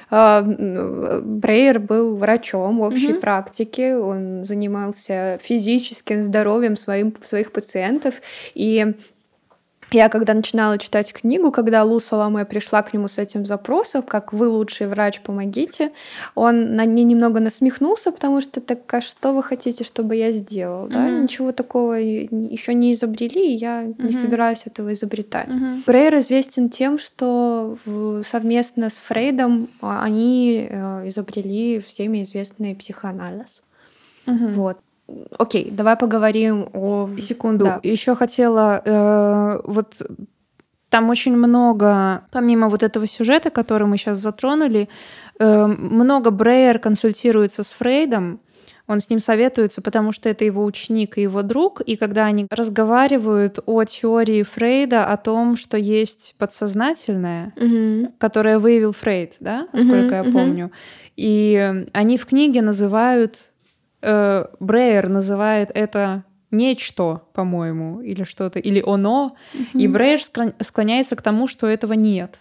А, 0.10 0.42
Брейер 0.44 1.80
был 1.80 2.16
врачом 2.16 2.82
общей 2.82 3.14
угу. 3.14 3.22
практики, 3.22 3.94
он 3.94 4.44
занимался 4.44 5.40
физическим 5.42 6.24
здоровьем 6.24 6.78
своим, 6.78 7.14
своих 7.24 7.52
пациентов, 7.52 8.16
и 8.54 8.96
я 9.92 10.10
когда 10.10 10.34
начинала 10.34 10.78
читать 10.78 11.14
книгу, 11.14 11.52
когда 11.52 11.84
Лу 11.84 12.00
Саламе 12.00 12.46
пришла 12.46 12.82
к 12.82 12.94
нему 12.94 13.08
с 13.08 13.18
этим 13.18 13.46
запросом, 13.46 14.02
как 14.02 14.34
вы 14.34 14.48
лучший 14.48 14.88
врач, 14.88 15.22
помогите, 15.22 15.92
он 16.34 16.76
на 16.76 16.86
ней 16.86 17.04
немного 17.04 17.40
насмехнулся, 17.40 18.12
потому 18.12 18.42
что 18.42 18.62
так, 18.62 18.92
а 18.94 19.02
что 19.02 19.34
вы 19.34 19.44
хотите, 19.44 19.84
чтобы 19.84 20.16
я 20.16 20.32
сделал? 20.32 20.88
Mm-hmm. 20.88 20.92
Да? 20.92 21.10
Ничего 21.10 21.52
такого 21.52 21.94
еще 21.94 22.74
не 22.74 22.94
изобрели, 22.94 23.54
и 23.54 23.58
я 23.58 23.84
mm-hmm. 23.84 24.06
не 24.06 24.12
собираюсь 24.12 24.64
этого 24.66 24.94
изобретать. 24.94 25.50
Mm-hmm. 25.50 25.84
Брейер 25.86 26.20
известен 26.20 26.70
тем, 26.70 26.98
что 26.98 27.78
совместно 28.28 28.90
с 28.90 28.98
Фрейдом 28.98 29.70
а, 29.82 30.04
они 30.04 30.68
э, 30.70 31.08
изобрели 31.08 31.80
всеми 31.80 32.24
известный 32.24 32.76
психоанализ. 32.76 33.62
Mm-hmm. 34.26 34.54
Вот. 34.54 34.80
Окей, 35.38 35.70
давай 35.72 35.96
поговорим 35.98 36.70
о... 36.74 37.10
Секунду. 37.20 37.66
Да. 37.66 37.80
Еще 37.84 38.16
хотела... 38.16 38.82
Э, 38.84 39.62
вот 39.64 40.02
там 40.90 41.10
очень 41.10 41.36
много, 41.36 42.26
помимо 42.32 42.70
вот 42.70 42.82
этого 42.82 43.06
сюжета, 43.06 43.50
который 43.50 43.86
мы 43.86 43.98
сейчас 43.98 44.18
затронули, 44.20 44.88
э, 45.40 45.66
много 45.66 46.32
Брейер 46.32 46.80
консультируется 46.80 47.64
с 47.64 47.72
Фрейдом, 47.72 48.40
он 48.88 49.00
с 49.00 49.10
ним 49.10 49.20
советуется, 49.20 49.82
потому 49.82 50.12
что 50.12 50.30
это 50.30 50.46
его 50.46 50.64
ученик 50.64 51.18
и 51.18 51.24
его 51.24 51.42
друг, 51.42 51.82
и 51.82 51.96
когда 51.96 52.26
они 52.26 52.46
разговаривают 52.50 53.60
о 53.66 53.84
теории 53.84 54.44
Фрейда, 54.44 55.08
о 55.08 55.18
том, 55.18 55.58
что 55.58 55.76
есть 55.76 56.36
подсознательное, 56.38 57.52
mm-hmm. 57.56 58.14
которое 58.20 58.60
выявил 58.60 58.94
Фрейд, 58.94 59.34
да, 59.40 59.68
насколько 59.74 60.16
mm-hmm. 60.16 60.26
я 60.26 60.32
помню, 60.32 60.72
и 61.16 61.86
они 61.94 62.18
в 62.18 62.26
книге 62.26 62.62
называют 62.62 63.54
э, 64.02 64.46
Брейер 64.60 65.10
называет 65.10 65.72
это 65.74 66.24
нечто, 66.52 67.22
по-моему, 67.34 68.02
или 68.02 68.24
что-то, 68.24 68.60
или 68.60 68.84
оно, 68.86 69.36
mm-hmm. 69.54 69.80
и 69.80 69.88
Брейер 69.88 70.20
склоняется 70.62 71.16
к 71.16 71.22
тому, 71.22 71.48
что 71.48 71.68
этого 71.68 71.94
нет. 71.94 72.40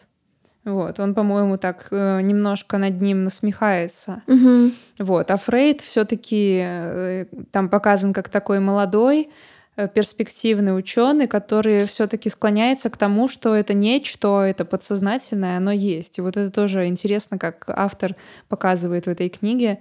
Вот, 0.65 0.99
он, 0.99 1.15
по-моему, 1.15 1.59
так 1.59 1.89
э, 1.91 2.21
немножко 2.23 2.79
над 2.79 3.01
ним 3.03 3.25
насмехается. 3.25 4.23
Mm-hmm. 4.27 4.73
Вот, 5.01 5.31
а 5.31 5.37
Фрейд 5.37 5.83
все-таки 5.83 6.61
э, 6.65 7.27
там 7.51 7.69
показан 7.69 8.15
как 8.15 8.31
такой 8.31 8.61
молодой, 8.61 9.29
э, 9.77 9.89
перспективный 9.89 10.77
ученый, 10.77 11.27
который 11.27 11.85
все-таки 11.85 12.31
склоняется 12.31 12.89
к 12.89 12.97
тому, 12.97 13.29
что 13.29 13.55
это 13.55 13.75
нечто, 13.75 14.41
это 14.41 14.65
подсознательное, 14.65 15.59
оно 15.59 15.71
есть. 15.71 16.17
И 16.17 16.23
вот 16.23 16.39
это 16.39 16.51
тоже 16.51 16.87
интересно, 16.87 17.37
как 17.37 17.65
автор 17.69 18.17
показывает 18.49 19.05
в 19.05 19.11
этой 19.11 19.29
книге, 19.29 19.81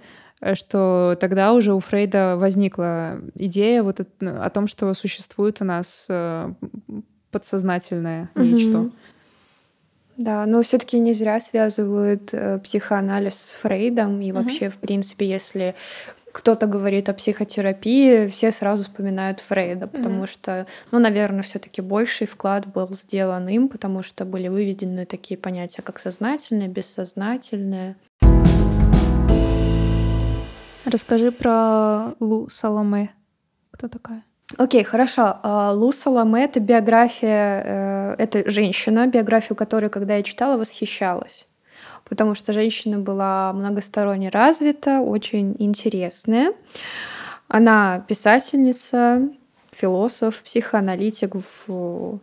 что 0.52 1.16
тогда 1.20 1.52
уже 1.52 1.72
у 1.72 1.80
Фрейда 1.80 2.36
возникла 2.36 3.20
идея 3.34 3.82
вот 3.82 4.00
о 4.20 4.50
том, 4.50 4.66
что 4.66 4.92
существует 4.94 5.60
у 5.60 5.64
нас 5.64 6.06
э, 6.08 6.52
подсознательное 7.30 8.30
нечто. 8.34 8.90
Да, 10.16 10.46
но 10.46 10.62
все-таки 10.62 10.98
не 11.00 11.12
зря 11.12 11.40
связывают 11.40 12.32
э, 12.32 12.58
психоанализ 12.60 13.34
с 13.34 13.52
Фрейдом. 13.54 14.20
И 14.20 14.30
вообще, 14.30 14.68
в 14.68 14.76
принципе, 14.76 15.26
если 15.28 15.74
кто-то 16.34 16.66
говорит 16.66 17.08
о 17.08 17.14
психотерапии, 17.14 18.26
все 18.26 18.50
сразу 18.50 18.82
вспоминают 18.82 19.40
Фрейда, 19.40 19.86
потому 19.86 20.24
mm 20.24 20.26
что, 20.26 20.66
ну, 20.90 20.98
наверное, 20.98 21.42
все-таки 21.42 21.80
больший 21.80 22.26
вклад 22.26 22.66
был 22.66 22.92
сделан 22.92 23.48
им, 23.48 23.68
потому 23.68 24.02
что 24.02 24.24
были 24.24 24.48
выведены 24.48 25.06
такие 25.06 25.38
понятия, 25.38 25.82
как 25.82 26.00
сознательное, 26.00 26.66
бессознательное. 26.66 27.96
Расскажи 30.84 31.32
про 31.32 32.12
Лу 32.20 32.48
Саломе. 32.50 33.14
Кто 33.70 33.88
такая? 33.88 34.22
Окей, 34.58 34.84
хорошо. 34.84 35.38
А, 35.42 35.72
Лу 35.72 35.92
Саломе— 35.92 36.44
это 36.44 36.60
биография, 36.60 37.62
э, 37.64 38.14
это 38.18 38.48
женщина, 38.50 39.06
биографию 39.06 39.56
которой, 39.56 39.88
когда 39.88 40.16
я 40.16 40.22
читала, 40.22 40.58
восхищалась. 40.58 41.46
Потому 42.04 42.34
что 42.34 42.52
женщина 42.52 42.98
была 42.98 43.52
многосторонне 43.54 44.28
развита, 44.28 45.00
очень 45.00 45.56
интересная. 45.58 46.52
Она 47.48 48.04
писательница, 48.06 49.30
философ, 49.70 50.42
психоаналитик 50.42 51.34
в, 51.34 51.64
в, 51.66 52.18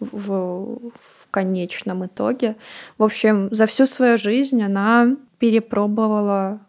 в 0.00 1.26
конечном 1.30 2.06
итоге. 2.06 2.56
В 2.98 3.04
общем, 3.04 3.54
за 3.54 3.66
всю 3.66 3.86
свою 3.86 4.18
жизнь 4.18 4.60
она 4.60 5.16
перепробовала 5.38 6.60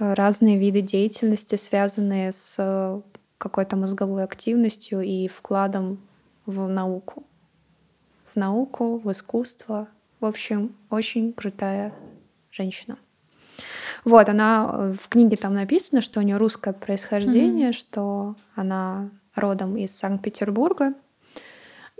разные 0.00 0.58
виды 0.58 0.80
деятельности, 0.80 1.56
связанные 1.56 2.32
с 2.32 3.02
какой-то 3.38 3.76
мозговой 3.76 4.24
активностью 4.24 5.02
и 5.02 5.28
вкладом 5.28 6.00
в 6.46 6.68
науку. 6.68 7.24
В 8.32 8.36
науку, 8.36 8.98
в 8.98 9.10
искусство. 9.12 9.88
В 10.18 10.24
общем, 10.24 10.74
очень 10.88 11.32
крутая 11.32 11.92
женщина. 12.50 12.98
Вот, 14.04 14.28
она 14.28 14.92
в 14.92 15.08
книге 15.08 15.36
там 15.36 15.52
написано, 15.54 16.00
что 16.00 16.20
у 16.20 16.22
нее 16.22 16.38
русское 16.38 16.72
происхождение, 16.72 17.70
mm-hmm. 17.70 17.74
что 17.74 18.36
она 18.54 19.10
родом 19.34 19.76
из 19.76 19.96
Санкт-Петербурга. 19.96 20.94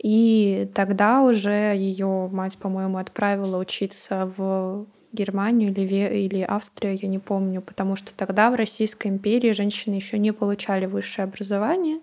И 0.03 0.71
тогда 0.75 1.23
уже 1.23 1.75
ее 1.77 2.29
мать, 2.33 2.57
по-моему, 2.57 2.97
отправила 2.97 3.59
учиться 3.59 4.33
в 4.37 4.87
Германию 5.13 5.73
или, 5.73 6.25
или 6.25 6.43
Австрию, 6.43 6.99
я 7.01 7.09
не 7.09 7.19
помню, 7.19 7.63
потому 7.63 7.97
что 7.97 8.15
тогда 8.15 8.51
в 8.51 8.55
Российской 8.55 9.09
империи 9.09 9.53
женщины 9.53 9.95
еще 9.95 10.19
не 10.19 10.33
получали 10.33 10.87
высшее 10.87 11.25
образование, 11.25 12.01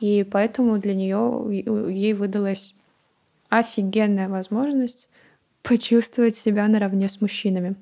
и 0.00 0.24
поэтому 0.24 0.78
для 0.78 0.94
нее 0.94 1.64
ей 1.92 2.14
выдалась 2.14 2.74
офигенная 3.48 4.28
возможность 4.28 5.08
почувствовать 5.62 6.36
себя 6.36 6.66
наравне 6.68 7.08
с 7.08 7.20
мужчинами. 7.20 7.76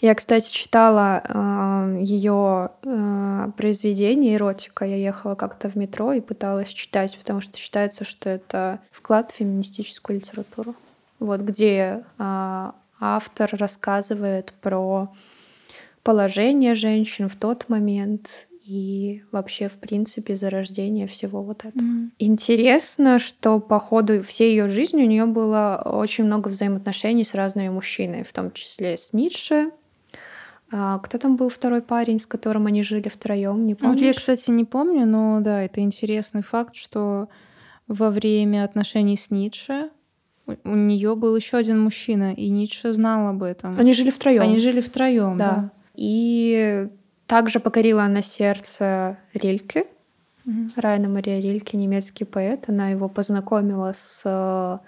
Я, 0.00 0.14
кстати, 0.14 0.50
читала 0.50 1.22
э, 1.22 1.98
ее 2.00 2.70
э, 2.82 3.50
произведение 3.54 4.36
«Эротика». 4.36 4.86
Я 4.86 4.96
ехала 4.96 5.34
как-то 5.34 5.68
в 5.68 5.74
метро 5.74 6.14
и 6.14 6.22
пыталась 6.22 6.70
читать, 6.70 7.18
потому 7.18 7.42
что 7.42 7.58
считается, 7.58 8.06
что 8.06 8.30
это 8.30 8.78
вклад 8.90 9.30
в 9.30 9.34
феминистическую 9.34 10.20
литературу 10.20 10.74
вот 11.20 11.42
где 11.42 12.04
а, 12.18 12.74
автор 12.98 13.50
рассказывает 13.52 14.52
про 14.60 15.12
положение 16.02 16.74
женщин 16.74 17.28
в 17.28 17.36
тот 17.36 17.68
момент 17.68 18.48
и 18.64 19.22
вообще, 19.32 19.68
в 19.68 19.78
принципе, 19.78 20.36
зарождение 20.36 21.06
всего 21.06 21.42
вот 21.42 21.64
этого. 21.64 21.82
Mm. 21.82 22.10
Интересно, 22.18 23.18
что 23.18 23.58
по 23.58 23.80
ходу 23.80 24.22
всей 24.22 24.50
ее 24.50 24.68
жизни 24.68 25.02
у 25.02 25.06
нее 25.06 25.26
было 25.26 25.82
очень 25.84 26.24
много 26.24 26.48
взаимоотношений 26.48 27.24
с 27.24 27.34
разными 27.34 27.68
мужчинами, 27.68 28.22
в 28.22 28.32
том 28.32 28.52
числе 28.52 28.96
с 28.96 29.12
Ницше. 29.12 29.72
А, 30.72 30.98
кто 31.00 31.18
там 31.18 31.36
был 31.36 31.48
второй 31.48 31.82
парень, 31.82 32.20
с 32.20 32.26
которым 32.26 32.66
они 32.66 32.82
жили 32.82 33.08
втроем? 33.08 33.66
Не 33.66 33.74
помню. 33.74 33.94
Вот 33.94 34.02
я, 34.02 34.12
кстати, 34.12 34.50
не 34.52 34.64
помню, 34.64 35.04
но 35.04 35.40
да, 35.40 35.62
это 35.62 35.80
интересный 35.80 36.42
факт, 36.42 36.76
что 36.76 37.28
во 37.88 38.10
время 38.10 38.62
отношений 38.62 39.16
с 39.16 39.30
Ницше 39.30 39.90
у 40.64 40.74
нее 40.74 41.16
был 41.16 41.36
еще 41.36 41.56
один 41.56 41.80
мужчина, 41.80 42.32
и 42.32 42.50
Ницше 42.50 42.92
знал 42.92 43.28
об 43.28 43.42
этом. 43.42 43.74
Они 43.78 43.92
жили 43.92 44.10
втроем. 44.10 44.42
Они 44.42 44.58
жили 44.58 44.80
втроем, 44.80 45.36
да. 45.36 45.50
да. 45.50 45.70
И 45.94 46.88
также 47.26 47.60
покорила 47.60 48.02
она 48.04 48.22
сердце 48.22 49.18
Рильке. 49.34 49.86
Угу. 50.46 50.70
Райна 50.76 51.08
Мария 51.08 51.40
Рильке, 51.40 51.76
немецкий 51.76 52.24
поэт. 52.24 52.64
Она 52.68 52.90
его 52.90 53.08
познакомила 53.08 53.92
с 53.94 54.80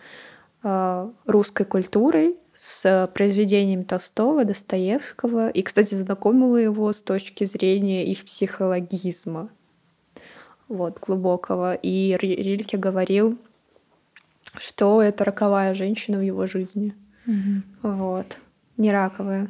э, 0.62 1.10
русской 1.26 1.64
культурой, 1.64 2.36
с 2.54 3.10
произведениями 3.14 3.82
Толстого, 3.82 4.44
Достоевского. 4.44 5.50
И, 5.50 5.62
кстати, 5.62 5.94
знакомила 5.94 6.56
его 6.56 6.92
с 6.92 7.02
точки 7.02 7.44
зрения 7.44 8.04
их 8.06 8.24
психологизма. 8.24 9.48
Вот, 10.68 10.98
глубокого. 11.00 11.74
И 11.74 12.16
Рильке 12.18 12.76
говорил, 12.76 13.38
что 14.56 15.02
это 15.02 15.24
роковая 15.24 15.74
женщина 15.74 16.18
в 16.18 16.22
его 16.22 16.46
жизни. 16.46 16.94
Угу. 17.26 17.88
Вот. 17.94 18.38
Не 18.76 18.92
раковая. 18.92 19.48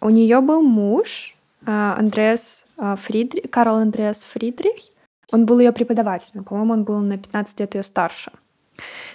У 0.00 0.10
нее 0.10 0.40
был 0.40 0.62
муж 0.62 1.36
а, 1.64 1.96
Андреас 1.96 2.66
а, 2.76 2.96
Фридрих, 2.96 3.50
Карл 3.50 3.76
Андреас 3.76 4.24
Фридрих. 4.24 4.90
Он 5.30 5.46
был 5.46 5.60
ее 5.60 5.72
преподавателем. 5.72 6.44
По-моему, 6.44 6.72
он 6.72 6.84
был 6.84 7.00
на 7.00 7.18
15 7.18 7.60
лет 7.60 7.74
ее 7.74 7.82
старше. 7.82 8.32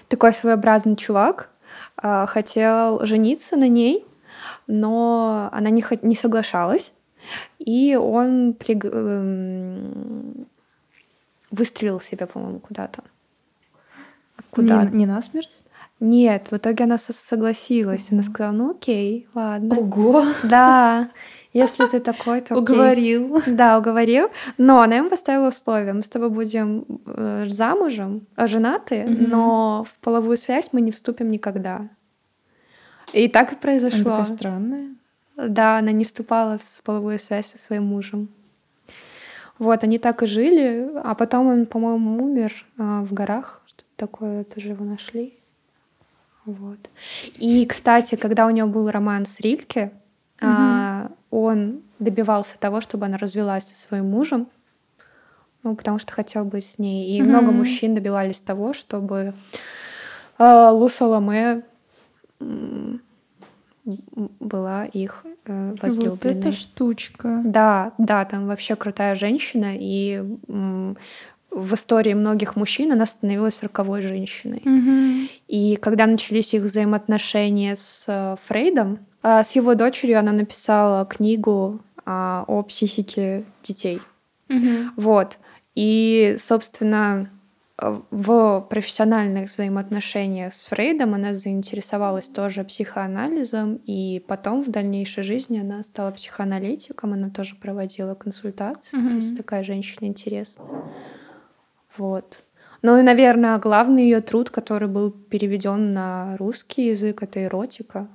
Такой 0.07 0.33
своеобразный 0.33 0.95
чувак. 0.95 1.49
А, 1.97 2.25
хотел 2.25 3.05
жениться 3.05 3.57
на 3.57 3.67
ней, 3.67 4.05
но 4.65 5.49
она 5.51 5.69
не, 5.69 5.83
не 6.01 6.15
соглашалась. 6.15 6.93
И 7.60 7.95
он 7.95 8.53
приг... 8.53 8.86
Эм, 8.86 10.47
выстрелил 11.51 11.99
себя, 11.99 12.27
по-моему, 12.27 12.60
куда-то. 12.60 13.03
Куда? 14.51 14.86
Не, 14.86 14.99
не 14.99 15.05
насмерть? 15.05 15.62
Нет, 15.99 16.51
в 16.51 16.57
итоге 16.57 16.83
она 16.83 16.97
согласилась. 16.97 18.12
Она 18.12 18.21
сказала, 18.21 18.51
ну 18.51 18.71
окей, 18.71 19.27
ладно. 19.33 19.75
Ого! 19.79 20.25
Да, 20.43 21.10
если 21.53 21.88
ты 21.88 21.99
такой, 21.99 22.41
то 22.41 22.53
окей. 22.53 22.62
Уговорил. 22.62 23.41
Да, 23.47 23.79
уговорил. 23.79 24.29
Но 24.60 24.81
она 24.81 24.97
ему 24.97 25.10
поставила 25.10 25.47
условие. 25.47 25.93
Мы 25.93 26.03
с 26.03 26.10
тобой 26.10 26.29
будем 26.29 26.86
э, 27.07 27.45
замужем, 27.47 28.27
э, 28.38 28.47
женаты, 28.47 29.05
угу. 29.05 29.27
но 29.27 29.86
в 29.89 29.99
половую 30.03 30.38
связь 30.38 30.69
мы 30.71 30.81
не 30.81 30.91
вступим 30.91 31.31
никогда. 31.31 31.89
И 33.13 33.27
так 33.27 33.53
и 33.53 33.55
произошло. 33.55 34.12
Она 34.12 34.19
такая 34.19 34.38
странная. 34.38 34.95
Да, 35.36 35.77
она 35.77 35.91
не 35.91 36.03
вступала 36.03 36.60
в 36.62 36.83
половую 36.83 37.17
связь 37.19 37.47
со 37.47 37.57
своим 37.57 37.86
мужем. 37.86 38.29
Вот, 39.57 39.83
они 39.83 39.97
так 39.97 40.21
и 40.21 40.27
жили, 40.27 40.91
а 41.03 41.15
потом 41.15 41.47
он, 41.47 41.65
по-моему, 41.65 42.23
умер 42.23 42.53
а, 42.77 43.01
в 43.03 43.13
горах 43.13 43.63
такое 43.97 44.43
тоже 44.45 44.69
его 44.69 44.86
нашли. 44.86 45.38
Вот. 46.45 46.79
И, 47.36 47.65
кстати, 47.65 48.15
когда 48.15 48.47
у 48.47 48.51
него 48.51 48.69
был 48.69 48.89
роман 48.89 49.25
с 49.25 49.41
Рильке, 49.41 49.91
угу. 50.39 50.49
а, 50.49 51.12
он 51.29 51.81
добивался 51.99 52.57
того, 52.57 52.79
чтобы 52.79 53.05
она 53.05 53.17
развелась 53.17 53.65
со 53.65 53.75
своим 53.75 54.10
мужем, 54.10 54.47
ну, 55.63 55.75
потому 55.75 55.99
что 55.99 56.13
хотел 56.13 56.45
быть 56.45 56.65
с 56.65 56.79
ней. 56.79 57.17
И 57.17 57.21
угу. 57.21 57.29
много 57.29 57.51
мужчин 57.51 57.95
добивались 57.95 58.39
того, 58.39 58.73
чтобы 58.73 59.33
а, 60.38 60.71
Лу 60.71 60.88
Соломе 60.88 61.63
была 64.39 64.86
их 64.86 65.25
э, 65.45 65.75
возлюбленной. 65.81 66.12
Вот 66.12 66.25
эта 66.25 66.51
штучка. 66.51 67.41
Да, 67.45 67.93
да, 67.97 68.25
там 68.25 68.47
вообще 68.47 68.75
крутая 68.75 69.15
женщина, 69.15 69.73
и 69.75 70.23
в 71.51 71.73
истории 71.73 72.13
многих 72.13 72.55
мужчин 72.55 72.91
она 72.91 73.05
становилась 73.05 73.63
роковой 73.63 74.01
женщиной. 74.01 74.62
Угу. 74.63 75.29
И 75.47 75.75
когда 75.77 76.05
начались 76.05 76.53
их 76.53 76.63
взаимоотношения 76.63 77.75
с 77.75 78.05
э, 78.07 78.36
Фрейдом, 78.47 78.99
э, 79.23 79.43
с 79.43 79.51
его 79.51 79.75
дочерью 79.75 80.19
она 80.19 80.31
написала 80.31 81.05
книгу 81.05 81.81
а, 82.05 82.45
о 82.47 82.63
психике 82.63 83.43
детей. 83.63 83.99
Угу. 84.49 84.91
Вот. 84.95 85.39
И, 85.75 86.36
собственно, 86.39 87.29
в 87.79 88.62
профессиональных 88.69 89.49
взаимоотношениях 89.49 90.53
с 90.53 90.65
Фрейдом 90.65 91.13
она 91.13 91.33
заинтересовалась 91.33 92.27
тоже 92.27 92.63
психоанализом, 92.63 93.79
и 93.86 94.23
потом 94.27 94.63
в 94.63 94.69
дальнейшей 94.69 95.23
жизни 95.23 95.60
она 95.60 95.83
стала 95.83 96.12
психоаналитиком, 96.12 97.13
она 97.13 97.29
тоже 97.29 97.55
проводила 97.55 98.15
консультации, 98.15 98.97
mm 98.97 99.10
то 99.10 99.15
есть 99.17 99.38
такая 99.38 99.63
женщина 99.63 100.07
интересная. 100.07 100.67
Вот. 101.97 102.43
Ну 102.81 102.97
и, 102.99 103.03
наверное, 103.03 103.57
главный 103.57 104.03
ее 104.03 104.21
труд, 104.21 104.49
который 104.49 104.88
был 104.88 105.12
переведен 105.12 105.93
на 105.93 106.38
русский 106.38 106.88
язык, 106.88 107.23
это 107.23 107.43
эротика. 107.43 108.07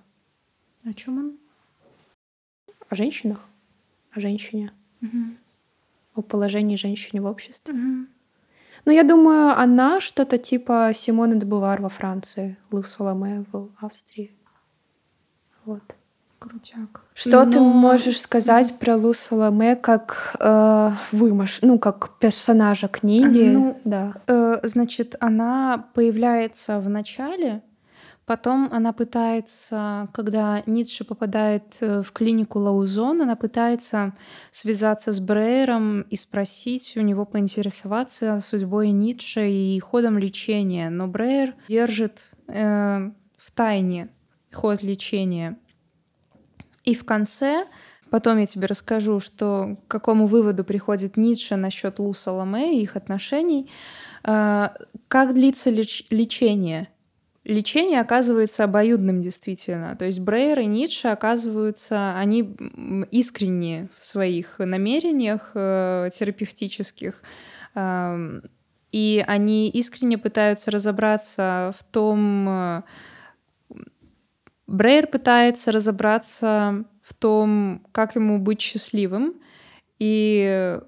О 0.85 0.93
чем 0.93 1.19
он? 1.19 1.39
О 2.89 2.95
женщинах, 2.95 3.41
о 4.13 4.21
женщине, 4.21 4.73
угу. 5.01 5.37
о 6.15 6.23
положении 6.23 6.77
женщины 6.77 7.21
в 7.21 7.27
обществе. 7.27 7.75
Угу. 7.75 8.07
Ну, 8.85 8.93
я 8.93 9.05
думаю, 9.05 9.59
она 9.59 10.01
что-то 10.01 10.39
типа 10.39 10.93
Симона 10.95 11.37
де 11.37 11.47
Бувар 11.47 11.81
во 11.81 11.89
Франции, 11.89 12.57
Лу 12.71 12.83
Соломе 12.83 13.45
в 13.53 13.69
Австрии. 13.81 14.33
Вот. 15.65 15.83
Крутяк. 16.43 17.05
Что 17.15 17.45
Но... 17.45 17.53
ты 17.53 17.61
можешь 17.61 18.21
сказать 18.21 18.79
про 18.79 18.97
Лу 18.97 19.13
Саламе 19.13 19.77
как 19.77 20.37
э, 20.41 20.91
вымаш, 21.13 21.61
ну 21.63 21.79
как 21.79 22.19
персонажа 22.19 22.89
книги? 22.89 23.51
Ну, 23.51 23.81
да. 23.85 24.15
Э, 24.27 24.59
значит, 24.65 25.15
она 25.21 25.87
появляется 25.95 26.81
в 26.81 26.89
начале, 26.89 27.63
Потом 28.25 28.69
она 28.73 28.93
пытается, 28.93 30.09
когда 30.15 30.63
Ницше 30.67 31.05
попадает 31.05 31.77
э, 31.81 32.03
в 32.03 32.13
клинику 32.13 32.61
Лаузон, 32.61 33.21
она 33.21 33.35
пытается 33.35 34.15
связаться 34.53 35.11
с 35.11 35.19
Брейером 35.19 36.03
и 36.03 36.15
спросить 36.15 36.97
у 36.97 37.01
него, 37.01 37.25
поинтересоваться 37.25 38.39
судьбой 38.41 38.91
Ницше 38.91 39.51
и 39.51 39.79
ходом 39.81 40.19
лечения. 40.19 40.89
Но 40.89 41.09
Брейер 41.09 41.57
держит 41.69 42.31
э, 42.47 43.11
в 43.37 43.51
тайне 43.51 44.09
ход 44.53 44.85
лечения. 44.85 45.59
И 46.85 46.95
в 46.95 47.05
конце, 47.05 47.67
потом 48.11 48.39
я 48.39 48.47
тебе 48.47 48.67
расскажу, 48.67 49.21
что 49.21 49.77
к 49.87 49.91
какому 49.91 50.27
выводу 50.27 50.65
приходит 50.65 51.17
Ницше 51.17 51.57
насчет 51.57 51.99
Лу 51.99 52.15
Саламе 52.15 52.79
и 52.79 52.83
их 52.83 52.97
отношений. 52.97 53.71
Э, 54.25 54.71
как 55.09 55.35
длится 55.35 55.71
леч- 55.71 56.07
лечение? 56.11 56.89
лечение 57.45 58.01
оказывается 58.01 58.65
обоюдным 58.65 59.21
действительно. 59.21 59.97
То 59.97 60.05
есть 60.05 60.21
Брейер 60.21 60.61
и 60.61 60.67
Ницше 60.67 61.09
оказываются, 61.09 62.17
они 62.17 62.57
искренние 63.11 63.89
в 63.99 64.05
своих 64.05 64.59
намерениях 64.59 65.51
э, 65.55 66.11
терапевтических, 66.15 67.23
э, 67.75 68.41
и 68.93 69.25
они 69.27 69.71
искренне 69.71 70.19
пытаются 70.19 70.71
разобраться 70.71 71.75
в 71.79 71.85
том... 71.85 72.85
Брейер 74.73 75.07
пытается 75.07 75.71
разобраться 75.71 76.85
в 77.03 77.13
том, 77.13 77.83
как 77.93 78.17
ему 78.17 78.39
быть 78.39 78.63
счастливым, 78.63 79.35
и 79.99 80.81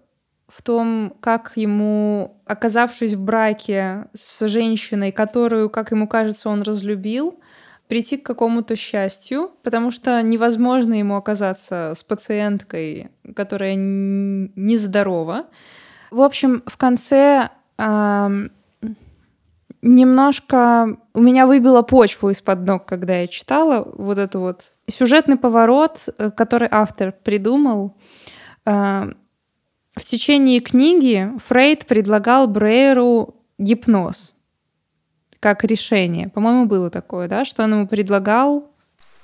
в 0.49 0.63
том, 0.63 1.15
как 1.21 1.53
ему, 1.57 2.41
оказавшись 2.47 3.13
в 3.13 3.21
браке 3.21 4.07
с 4.15 4.49
женщиной, 4.49 5.13
которую, 5.13 5.69
как 5.69 5.91
ему 5.91 6.09
кажется, 6.09 6.49
он 6.49 6.63
разлюбил, 6.63 7.39
прийти 7.87 8.17
к 8.17 8.25
какому-то 8.25 8.75
счастью, 8.75 9.51
потому 9.63 9.91
что 9.91 10.23
невозможно 10.23 10.95
ему 10.95 11.17
оказаться 11.17 11.93
с 11.95 12.03
пациенткой, 12.03 13.11
которая 13.37 13.75
нездорова. 13.77 15.49
В 16.11 16.23
общем, 16.23 16.63
в 16.65 16.79
конце 16.79 17.51
немножко 19.85 20.97
у 21.13 21.21
меня 21.21 21.47
выбило 21.47 21.83
почву 21.83 22.31
из-под 22.31 22.67
ног, 22.67 22.87
когда 22.87 23.19
я 23.19 23.29
читала 23.29 23.87
вот 23.95 24.19
эту 24.19 24.41
вот 24.41 24.73
сюжетный 24.89 25.37
поворот, 25.37 26.09
э, 26.19 26.31
который 26.31 26.69
автор 26.71 27.13
придумал. 27.13 27.95
Э, 28.65 29.13
в 29.95 30.05
течение 30.05 30.61
книги 30.61 31.31
Фрейд 31.47 31.87
предлагал 31.87 32.49
Брейеру 32.49 33.37
гипноз 33.59 34.35
как 35.39 35.63
решение. 35.65 36.31
По-моему, 36.31 36.65
было 36.65 36.89
такое, 36.89 37.29
да, 37.29 37.45
что 37.45 37.65
он 37.65 37.75
ему 37.75 37.87
предлагал. 37.87 38.71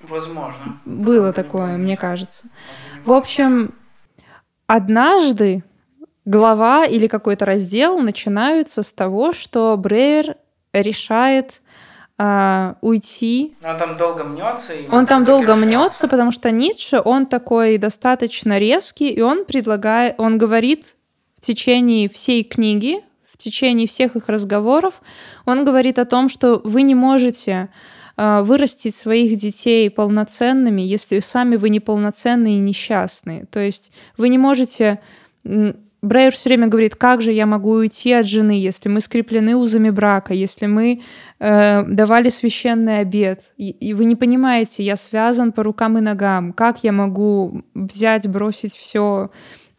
Возможно. 0.03 0.79
Было 0.85 1.33
такое, 1.33 1.79
мне 1.79 1.97
кажется. 1.97 2.45
В 3.05 3.13
общем, 3.13 3.75
однажды 4.67 5.65
глава 6.27 6.85
или 6.85 7.07
какой-то 7.07 7.47
раздел 7.47 7.99
начинаются 8.01 8.83
с 8.83 8.93
того, 8.93 9.33
что 9.33 9.75
Брейер 9.79 10.37
решает 10.73 11.61
э, 12.19 12.75
уйти. 12.81 13.57
Но 13.63 13.71
он 13.71 13.79
там 13.79 13.97
долго 13.97 14.25
мнется. 14.25 14.75
И 14.75 14.89
он 14.89 15.07
там 15.07 15.25
долго 15.25 15.57
мнется, 15.57 16.09
потому 16.09 16.33
что 16.33 16.51
Ницше, 16.51 17.01
он 17.05 17.27
такой 17.27 17.79
достаточно 17.79 18.59
резкий, 18.59 19.11
и 19.11 19.21
он 19.21 19.45
предлагает, 19.45 20.15
он 20.19 20.39
говорит 20.39 20.97
в 21.39 21.41
течение 21.41 22.09
всей 22.09 22.45
книги, 22.45 23.03
в 23.27 23.37
течение 23.39 23.89
всех 23.89 24.17
их 24.17 24.29
разговоров, 24.29 25.01
он 25.47 25.65
говорит 25.65 25.99
о 25.99 26.05
том, 26.05 26.29
что 26.29 26.61
вы 26.63 26.83
не 26.83 26.95
можете 26.95 27.71
э, 28.17 28.43
вырастить 28.43 28.95
своих 28.95 29.39
детей 29.39 29.89
полноценными, 29.91 30.83
если 30.83 31.21
сами 31.21 31.57
вы 31.57 31.71
неполноценные 31.71 32.57
и 32.57 32.61
несчастные. 32.61 33.47
То 33.47 33.61
есть 33.61 33.93
вы 34.19 34.29
не 34.29 34.37
можете 34.37 35.01
Брейер 36.03 36.33
все 36.33 36.49
время 36.49 36.69
говорит, 36.69 36.97
как 36.97 37.21
же 37.21 37.33
я 37.33 37.45
могу 37.45 37.73
уйти 37.73 38.13
от 38.13 38.27
жены, 38.27 38.53
если 38.53 38.89
мы 38.89 39.01
скреплены 39.01 39.55
узами 39.55 39.91
брака, 39.91 40.33
если 40.33 40.67
мы 40.67 41.03
э, 41.39 41.83
давали 41.85 42.31
священный 42.31 43.01
обед, 43.01 43.53
и, 43.59 43.71
и 43.71 43.93
вы 43.93 44.07
не 44.07 44.17
понимаете, 44.17 44.83
я 44.83 44.97
связан 44.97 45.53
по 45.53 45.63
рукам 45.63 45.99
и 45.99 46.01
ногам, 46.01 46.55
как 46.55 46.85
я 46.85 46.93
могу 46.93 47.63
взять, 47.75 48.27
бросить 48.29 48.75
все. 48.75 49.31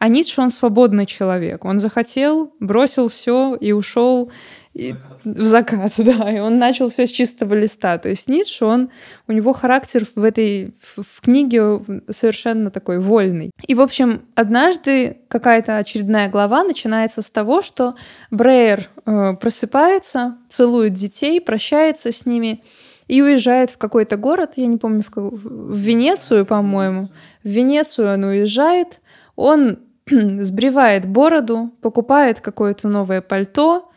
А 0.02 0.08
Ницше, 0.08 0.40
он 0.40 0.50
свободный 0.50 1.06
человек, 1.06 1.64
он 1.64 1.78
захотел, 1.78 2.52
бросил 2.58 3.08
все 3.08 3.54
и 3.54 3.70
ушел 3.70 4.32
и 4.74 4.96
в 5.22 5.44
закат, 5.44 5.92
да, 5.96 6.28
и 6.28 6.40
он 6.40 6.58
начал 6.58 6.88
все 6.88 7.06
с 7.06 7.10
чистого 7.12 7.54
листа. 7.54 7.98
То 7.98 8.08
есть 8.08 8.26
Ницше, 8.26 8.64
он, 8.64 8.90
у 9.28 9.32
него 9.32 9.52
характер 9.52 10.04
в 10.16 10.24
этой 10.24 10.74
в, 10.96 11.20
книге 11.20 11.84
совершенно 12.10 12.72
такой 12.72 12.98
вольный. 12.98 13.52
И, 13.68 13.76
в 13.76 13.80
общем, 13.80 14.22
однажды 14.34 15.18
какая-то 15.28 15.76
очередная 15.76 16.28
глава 16.28 16.64
начинается 16.64 17.22
с 17.22 17.30
того, 17.30 17.62
что 17.62 17.94
Брейер 18.32 18.88
э, 19.06 19.34
просыпается, 19.34 20.36
целует 20.48 20.94
детей, 20.94 21.40
прощается 21.40 22.10
с 22.10 22.26
ними 22.26 22.64
и 23.06 23.22
уезжает 23.22 23.70
в 23.70 23.78
какой-то 23.78 24.16
город, 24.16 24.54
я 24.56 24.66
не 24.66 24.78
помню, 24.78 25.02
в, 25.04 25.10
какой, 25.10 25.30
в 25.30 25.76
Венецию, 25.76 26.44
по-моему. 26.44 27.10
В 27.44 27.48
Венецию 27.48 28.14
он 28.14 28.24
уезжает, 28.24 29.00
он 29.36 29.78
сбривает 30.40 31.06
бороду, 31.06 31.72
покупает 31.80 32.40
какое-то 32.40 32.88
новое 32.88 33.20
пальто, 33.20 33.90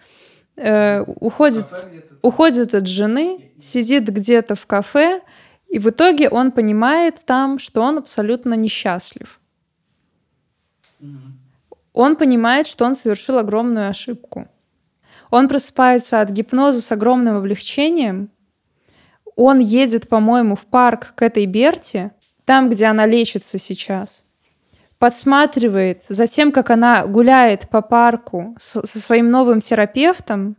э, 0.55 1.01
уходит, 1.01 1.65
уходит 2.21 2.73
от 2.73 2.87
жены, 2.87 3.51
сидит 3.59 4.05
где-то 4.05 4.55
в 4.55 4.65
кафе, 4.65 5.21
и 5.67 5.79
в 5.79 5.89
итоге 5.89 6.29
он 6.29 6.51
понимает 6.51 7.25
там, 7.25 7.59
что 7.59 7.81
он 7.81 7.97
абсолютно 7.97 8.53
несчастлив. 8.53 9.39
Он 11.93 12.15
понимает, 12.15 12.67
что 12.67 12.85
он 12.85 12.95
совершил 12.95 13.37
огромную 13.37 13.89
ошибку. 13.89 14.47
Он 15.31 15.47
просыпается 15.47 16.21
от 16.21 16.29
гипноза 16.29 16.81
с 16.81 16.91
огромным 16.91 17.37
облегчением. 17.37 18.29
Он 19.35 19.59
едет, 19.59 20.07
по-моему, 20.07 20.55
в 20.55 20.65
парк 20.65 21.13
к 21.15 21.21
этой 21.21 21.45
Берте, 21.45 22.11
там, 22.45 22.69
где 22.69 22.85
она 22.85 23.05
лечится 23.05 23.57
сейчас 23.57 24.24
подсматривает 24.99 26.03
за 26.07 26.27
тем, 26.27 26.51
как 26.51 26.69
она 26.69 27.05
гуляет 27.05 27.69
по 27.69 27.81
парку 27.81 28.55
со 28.57 28.85
своим 28.85 29.29
новым 29.29 29.59
терапевтом, 29.59 30.55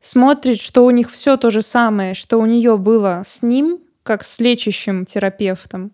смотрит, 0.00 0.60
что 0.60 0.84
у 0.84 0.90
них 0.90 1.10
все 1.10 1.36
то 1.36 1.50
же 1.50 1.62
самое, 1.62 2.14
что 2.14 2.38
у 2.38 2.46
нее 2.46 2.76
было 2.76 3.22
с 3.24 3.42
ним, 3.42 3.80
как 4.02 4.24
с 4.24 4.40
лечащим 4.40 5.04
терапевтом, 5.04 5.92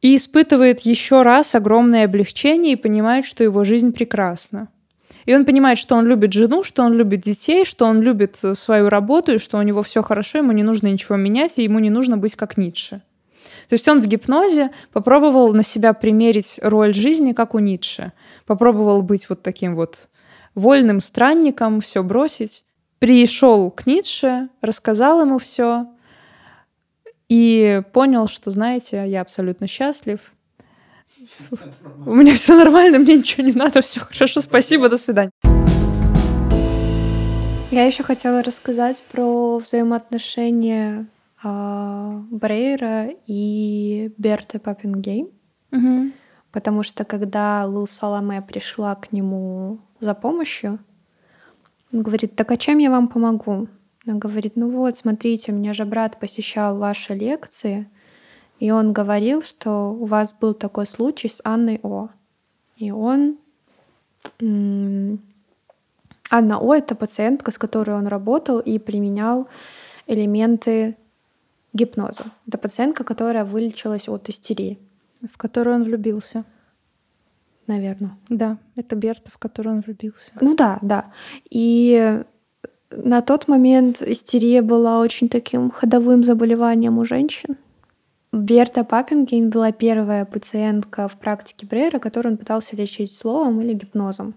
и 0.00 0.16
испытывает 0.16 0.80
еще 0.80 1.22
раз 1.22 1.54
огромное 1.54 2.04
облегчение 2.04 2.72
и 2.72 2.76
понимает, 2.76 3.24
что 3.24 3.44
его 3.44 3.64
жизнь 3.64 3.92
прекрасна. 3.92 4.68
И 5.24 5.34
он 5.34 5.44
понимает, 5.44 5.78
что 5.78 5.94
он 5.94 6.06
любит 6.06 6.32
жену, 6.32 6.64
что 6.64 6.82
он 6.82 6.94
любит 6.94 7.20
детей, 7.20 7.64
что 7.64 7.86
он 7.86 8.02
любит 8.02 8.38
свою 8.54 8.88
работу, 8.88 9.34
и 9.34 9.38
что 9.38 9.58
у 9.58 9.62
него 9.62 9.82
все 9.82 10.02
хорошо, 10.02 10.38
ему 10.38 10.50
не 10.50 10.64
нужно 10.64 10.88
ничего 10.88 11.16
менять, 11.16 11.58
и 11.58 11.62
ему 11.62 11.78
не 11.78 11.90
нужно 11.90 12.16
быть 12.16 12.34
как 12.34 12.56
Ницше. 12.56 13.02
То 13.68 13.74
есть 13.74 13.88
он 13.88 14.00
в 14.00 14.06
гипнозе 14.06 14.70
попробовал 14.92 15.52
на 15.52 15.62
себя 15.62 15.92
примерить 15.92 16.58
роль 16.62 16.94
жизни, 16.94 17.32
как 17.32 17.54
у 17.54 17.58
Ницше. 17.58 18.12
Попробовал 18.46 19.02
быть 19.02 19.28
вот 19.28 19.42
таким 19.42 19.74
вот 19.74 20.08
вольным 20.54 21.00
странником, 21.00 21.80
все 21.80 22.02
бросить. 22.02 22.64
Пришел 22.98 23.70
к 23.70 23.86
Ницше, 23.86 24.48
рассказал 24.60 25.20
ему 25.22 25.38
все 25.38 25.86
и 27.28 27.82
понял, 27.92 28.28
что, 28.28 28.50
знаете, 28.50 29.04
я 29.06 29.22
абсолютно 29.22 29.66
счастлив. 29.66 30.32
У 32.04 32.14
меня 32.14 32.34
все 32.34 32.56
нормально, 32.56 32.98
мне 32.98 33.14
ничего 33.14 33.44
не 33.44 33.52
надо, 33.52 33.80
все 33.80 34.00
хорошо, 34.00 34.40
спасибо, 34.40 34.88
до 34.88 34.98
свидания. 34.98 35.30
Я 37.70 37.86
еще 37.86 38.02
хотела 38.02 38.42
рассказать 38.42 39.02
про 39.10 39.58
взаимоотношения 39.58 41.06
Брейера 41.42 43.10
и 43.26 44.12
Берты 44.16 44.58
Паппенгейм. 44.58 45.28
Угу. 45.72 46.12
Потому 46.52 46.82
что 46.82 47.04
когда 47.04 47.64
Лу 47.66 47.86
Саламе 47.86 48.42
пришла 48.42 48.94
к 48.94 49.12
нему 49.12 49.78
за 50.00 50.14
помощью, 50.14 50.78
он 51.92 52.02
говорит, 52.02 52.36
так 52.36 52.50
а 52.50 52.56
чем 52.56 52.78
я 52.78 52.90
вам 52.90 53.08
помогу? 53.08 53.68
Она 54.06 54.18
говорит, 54.18 54.56
ну 54.56 54.70
вот, 54.70 54.96
смотрите, 54.96 55.52
у 55.52 55.54
меня 55.54 55.72
же 55.72 55.84
брат 55.84 56.18
посещал 56.18 56.78
ваши 56.78 57.14
лекции, 57.14 57.88
и 58.58 58.70
он 58.70 58.92
говорил, 58.92 59.42
что 59.42 59.92
у 59.92 60.04
вас 60.04 60.34
был 60.34 60.54
такой 60.54 60.86
случай 60.86 61.28
с 61.28 61.40
Анной 61.44 61.80
О. 61.82 62.08
И 62.76 62.90
он... 62.90 63.38
Анна 66.30 66.58
О— 66.60 66.74
это 66.76 66.94
пациентка, 66.94 67.50
с 67.50 67.58
которой 67.58 67.96
он 67.96 68.06
работал 68.06 68.60
и 68.60 68.78
применял 68.78 69.48
элементы 70.06 70.96
гипноза. 71.72 72.24
Это 72.46 72.58
пациентка, 72.58 73.04
которая 73.04 73.44
вылечилась 73.44 74.08
от 74.08 74.28
истерии. 74.28 74.78
В 75.30 75.36
которую 75.36 75.76
он 75.76 75.84
влюбился. 75.84 76.44
Наверное. 77.66 78.16
Да, 78.28 78.58
это 78.74 78.96
Берта, 78.96 79.30
в 79.30 79.38
которую 79.38 79.76
он 79.76 79.80
влюбился. 79.82 80.32
Ну 80.40 80.56
да, 80.56 80.78
да. 80.82 81.12
И 81.48 82.22
на 82.90 83.22
тот 83.22 83.48
момент 83.48 84.02
истерия 84.02 84.62
была 84.62 85.00
очень 85.00 85.28
таким 85.28 85.70
ходовым 85.70 86.24
заболеванием 86.24 86.98
у 86.98 87.04
женщин. 87.04 87.56
Берта 88.32 88.82
Паппингейн 88.82 89.50
была 89.50 89.72
первая 89.72 90.24
пациентка 90.24 91.06
в 91.06 91.18
практике 91.18 91.66
Брейра, 91.66 91.98
которую 91.98 92.32
он 92.32 92.38
пытался 92.38 92.74
лечить 92.76 93.14
словом 93.14 93.60
или 93.60 93.74
гипнозом. 93.74 94.34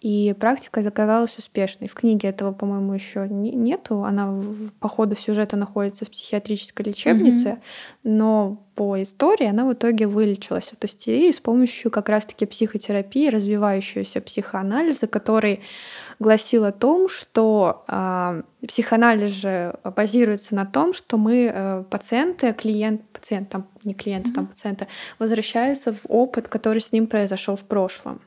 И 0.00 0.34
практика 0.38 0.82
заказалась 0.82 1.36
успешной. 1.38 1.88
В 1.88 1.94
книге 1.94 2.28
этого, 2.28 2.52
по-моему, 2.52 2.94
еще 2.94 3.26
нету. 3.28 4.04
Она 4.04 4.32
по 4.78 4.88
ходу 4.88 5.16
сюжета 5.16 5.56
находится 5.56 6.04
в 6.04 6.10
психиатрической 6.10 6.86
лечебнице, 6.86 7.48
mm-hmm. 7.48 7.60
но 8.04 8.62
по 8.76 9.02
истории 9.02 9.48
она 9.48 9.66
в 9.66 9.72
итоге 9.72 10.06
вылечилась 10.06 10.72
от 10.72 10.84
истерии 10.84 11.32
с 11.32 11.40
помощью 11.40 11.90
как 11.90 12.08
раз-таки 12.08 12.46
психотерапии, 12.46 13.28
развивающегося 13.28 14.20
психоанализа, 14.20 15.08
который 15.08 15.62
гласил 16.20 16.64
о 16.64 16.70
том, 16.70 17.08
что 17.08 17.84
э, 17.88 18.42
психоанализ 18.68 19.32
же 19.32 19.74
базируется 19.96 20.54
на 20.54 20.64
том, 20.64 20.94
что 20.94 21.18
мы 21.18 21.50
э, 21.52 21.82
пациенты, 21.90 22.52
клиент, 22.52 23.02
пациент, 23.08 23.48
там 23.48 23.66
не 23.82 23.94
клиент, 23.94 24.28
mm-hmm. 24.28 24.34
там 24.34 24.46
пациента, 24.46 24.86
возвращаются 25.18 25.92
в 25.92 26.02
опыт, 26.08 26.46
который 26.46 26.80
с 26.80 26.92
ним 26.92 27.08
произошел 27.08 27.56
в 27.56 27.64
прошлом. 27.64 28.20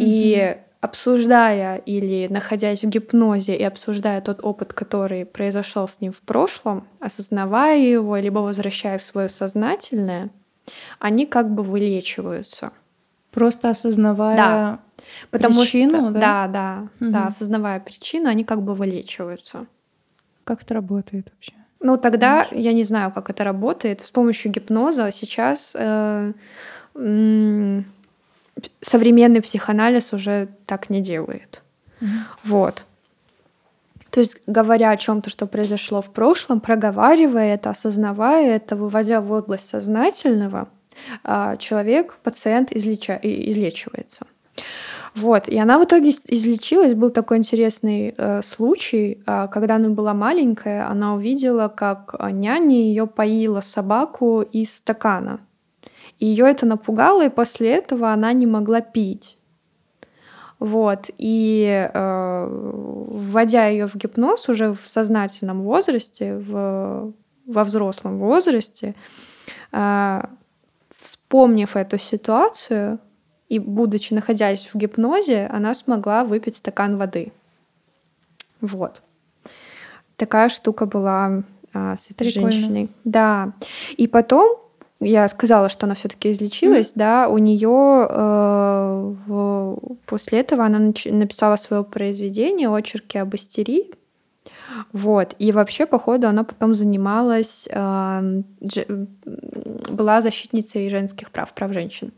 И 0.00 0.56
обсуждая 0.80 1.76
или 1.76 2.26
находясь 2.28 2.82
в 2.82 2.88
гипнозе 2.88 3.54
и 3.54 3.62
обсуждая 3.62 4.20
тот 4.20 4.42
опыт, 4.42 4.72
который 4.72 5.26
произошел 5.26 5.86
с 5.86 6.00
ним 6.00 6.12
в 6.12 6.22
прошлом, 6.22 6.86
осознавая 7.00 7.78
его, 7.78 8.16
либо 8.16 8.38
возвращая 8.38 8.98
в 8.98 9.02
свое 9.02 9.28
сознательное, 9.28 10.30
они 10.98 11.26
как 11.26 11.50
бы 11.50 11.62
вылечиваются. 11.62 12.72
Просто 13.30 13.70
осознавая 13.70 14.36
да. 14.36 14.78
Потому 15.30 15.60
причину, 15.60 15.90
что, 15.90 16.10
да? 16.10 16.20
Да, 16.20 16.46
да, 16.48 16.88
угу. 17.00 17.12
да, 17.12 17.26
осознавая 17.26 17.80
причину, 17.80 18.28
они 18.28 18.44
как 18.44 18.62
бы 18.62 18.74
вылечиваются. 18.74 19.66
Как 20.44 20.62
это 20.62 20.74
работает 20.74 21.30
вообще? 21.32 21.52
Ну, 21.80 21.96
тогда 21.96 22.46
Знаешь? 22.48 22.64
я 22.64 22.72
не 22.72 22.84
знаю, 22.84 23.12
как 23.12 23.30
это 23.30 23.44
работает. 23.44 24.00
С 24.00 24.10
помощью 24.10 24.50
гипноза 24.50 25.10
сейчас 25.12 25.74
э, 25.78 26.32
современный 28.80 29.42
психоанализ 29.42 30.12
уже 30.12 30.48
так 30.66 30.90
не 30.90 31.00
делает. 31.00 31.62
Mm-hmm. 32.00 32.06
Вот. 32.44 32.84
То 34.10 34.20
есть, 34.20 34.38
говоря 34.46 34.90
о 34.90 34.96
чем-то, 34.96 35.30
что 35.30 35.46
произошло 35.46 36.02
в 36.02 36.10
прошлом, 36.10 36.60
проговаривая 36.60 37.54
это, 37.54 37.70
осознавая 37.70 38.56
это, 38.56 38.74
выводя 38.74 39.20
в 39.20 39.30
область 39.30 39.68
сознательного, 39.68 40.68
а, 41.22 41.56
человек, 41.56 42.18
пациент 42.22 42.72
излеча... 42.72 43.18
излечивается. 43.22 44.26
Вот. 45.14 45.48
И 45.48 45.58
она 45.58 45.78
в 45.78 45.84
итоге 45.84 46.10
излечилась. 46.10 46.94
Был 46.94 47.10
такой 47.10 47.38
интересный 47.38 48.14
э, 48.16 48.42
случай, 48.42 49.20
э, 49.26 49.48
когда 49.50 49.76
она 49.76 49.88
была 49.88 50.14
маленькая, 50.14 50.88
она 50.88 51.14
увидела, 51.14 51.68
как 51.68 52.14
няня 52.30 52.76
ее 52.76 53.06
поила 53.06 53.60
собаку 53.60 54.42
из 54.42 54.76
стакана. 54.76 55.40
Ее 56.20 56.46
это 56.48 56.66
напугало, 56.66 57.24
и 57.24 57.30
после 57.30 57.70
этого 57.70 58.12
она 58.12 58.32
не 58.32 58.46
могла 58.46 58.82
пить. 58.82 59.38
Вот. 60.58 61.10
И 61.16 61.88
э, 61.92 62.46
вводя 62.50 63.66
ее 63.66 63.86
в 63.86 63.96
гипноз 63.96 64.48
уже 64.48 64.74
в 64.74 64.82
сознательном 64.86 65.62
возрасте, 65.62 66.36
в, 66.36 67.12
во 67.46 67.64
взрослом 67.64 68.18
возрасте, 68.18 68.94
э, 69.72 70.20
вспомнив 70.90 71.74
эту 71.76 71.98
ситуацию 71.98 72.98
и 73.48 73.58
будучи 73.58 74.12
находясь 74.12 74.68
в 74.72 74.76
гипнозе, 74.76 75.46
она 75.50 75.74
смогла 75.74 76.24
выпить 76.24 76.56
стакан 76.56 76.98
воды. 76.98 77.32
Вот. 78.60 79.02
Такая 80.16 80.50
штука 80.50 80.84
была 80.84 81.42
а, 81.72 81.96
с 81.96 82.10
этой 82.10 82.30
Прикольно. 82.30 82.50
женщиной. 82.50 82.90
Да. 83.04 83.52
И 83.96 84.06
потом 84.06 84.58
я 85.00 85.28
сказала, 85.28 85.68
что 85.68 85.86
она 85.86 85.94
все-таки 85.94 86.30
излечилась, 86.30 86.88
mm-hmm. 86.88 86.98
да, 86.98 87.28
у 87.28 87.38
нее 87.38 88.06
э, 88.10 89.14
в, 89.26 89.78
после 90.06 90.40
этого 90.40 90.64
она 90.64 90.78
нач- 90.78 91.10
написала 91.10 91.56
свое 91.56 91.84
произведение 91.84 92.68
очерки 92.68 93.16
об 93.18 93.34
истерии. 93.34 93.90
Вот. 94.92 95.34
И 95.38 95.52
вообще, 95.52 95.86
по 95.86 95.98
ходу, 95.98 96.28
она 96.28 96.44
потом 96.44 96.74
занималась, 96.74 97.66
э, 97.70 98.42
дж- 98.60 99.08
была 99.90 100.20
защитницей 100.20 100.88
женских 100.90 101.30
прав, 101.30 101.52
прав 101.54 101.72
женщин. 101.72 102.12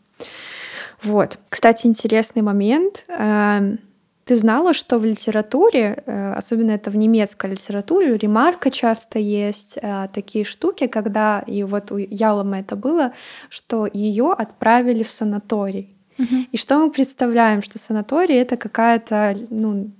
Вот. 1.02 1.38
Кстати, 1.48 1.86
интересный 1.86 2.42
момент. 2.42 3.04
Э, 3.08 3.76
ты 4.24 4.36
знала, 4.36 4.72
что 4.72 4.98
в 4.98 5.04
литературе, 5.04 6.02
э, 6.06 6.32
особенно 6.34 6.72
это 6.72 6.90
в 6.90 6.96
немецкой 6.96 7.52
литературе, 7.52 8.16
ремарка 8.16 8.70
часто 8.70 9.18
есть 9.18 9.78
э, 9.82 10.08
такие 10.12 10.44
штуки, 10.44 10.86
когда, 10.86 11.42
и 11.46 11.64
вот 11.64 11.90
у 11.90 11.96
Ялома 11.96 12.60
это 12.60 12.76
было, 12.76 13.12
что 13.48 13.88
ее 13.92 14.32
отправили 14.32 15.02
в 15.02 15.10
санаторий. 15.10 15.96
Угу. 16.18 16.36
И 16.52 16.56
что 16.56 16.78
мы 16.78 16.90
представляем, 16.90 17.62
что 17.62 17.78
санаторий 17.78 18.36
это 18.36 18.56
какая-то, 18.56 19.36
ну, 19.50 19.90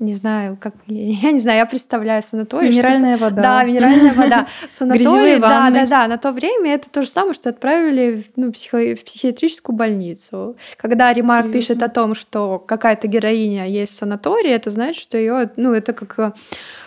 не 0.00 0.14
знаю, 0.14 0.56
как 0.58 0.74
я 0.86 1.30
не 1.30 1.38
знаю, 1.38 1.58
я 1.58 1.66
представляю 1.66 2.22
санаторий. 2.22 2.70
Минеральная 2.70 3.16
вода. 3.18 3.42
Да, 3.42 3.64
минеральная 3.64 4.14
вода. 4.14 4.46
Санаторий, 4.70 5.38
да, 5.38 5.70
да, 5.70 5.86
да. 5.86 6.08
На 6.08 6.18
то 6.18 6.32
время 6.32 6.74
это 6.74 6.90
то 6.90 7.02
же 7.02 7.08
самое, 7.08 7.34
что 7.34 7.50
отправили 7.50 8.22
в, 8.22 8.36
ну, 8.36 8.50
психо, 8.50 8.78
в 8.96 9.04
психиатрическую 9.04 9.76
больницу. 9.76 10.56
Когда 10.76 11.12
Ремарк 11.12 11.46
Абсолютно. 11.46 11.60
пишет 11.60 11.82
о 11.82 11.88
том, 11.88 12.14
что 12.14 12.58
какая-то 12.58 13.06
героиня 13.06 13.66
есть 13.66 13.94
в 13.94 13.98
санатории, 13.98 14.50
это 14.50 14.70
значит, 14.70 15.02
что 15.02 15.18
ее, 15.18 15.50
ну, 15.56 15.72
это 15.74 15.92
как 15.92 16.18
э, 16.18 16.32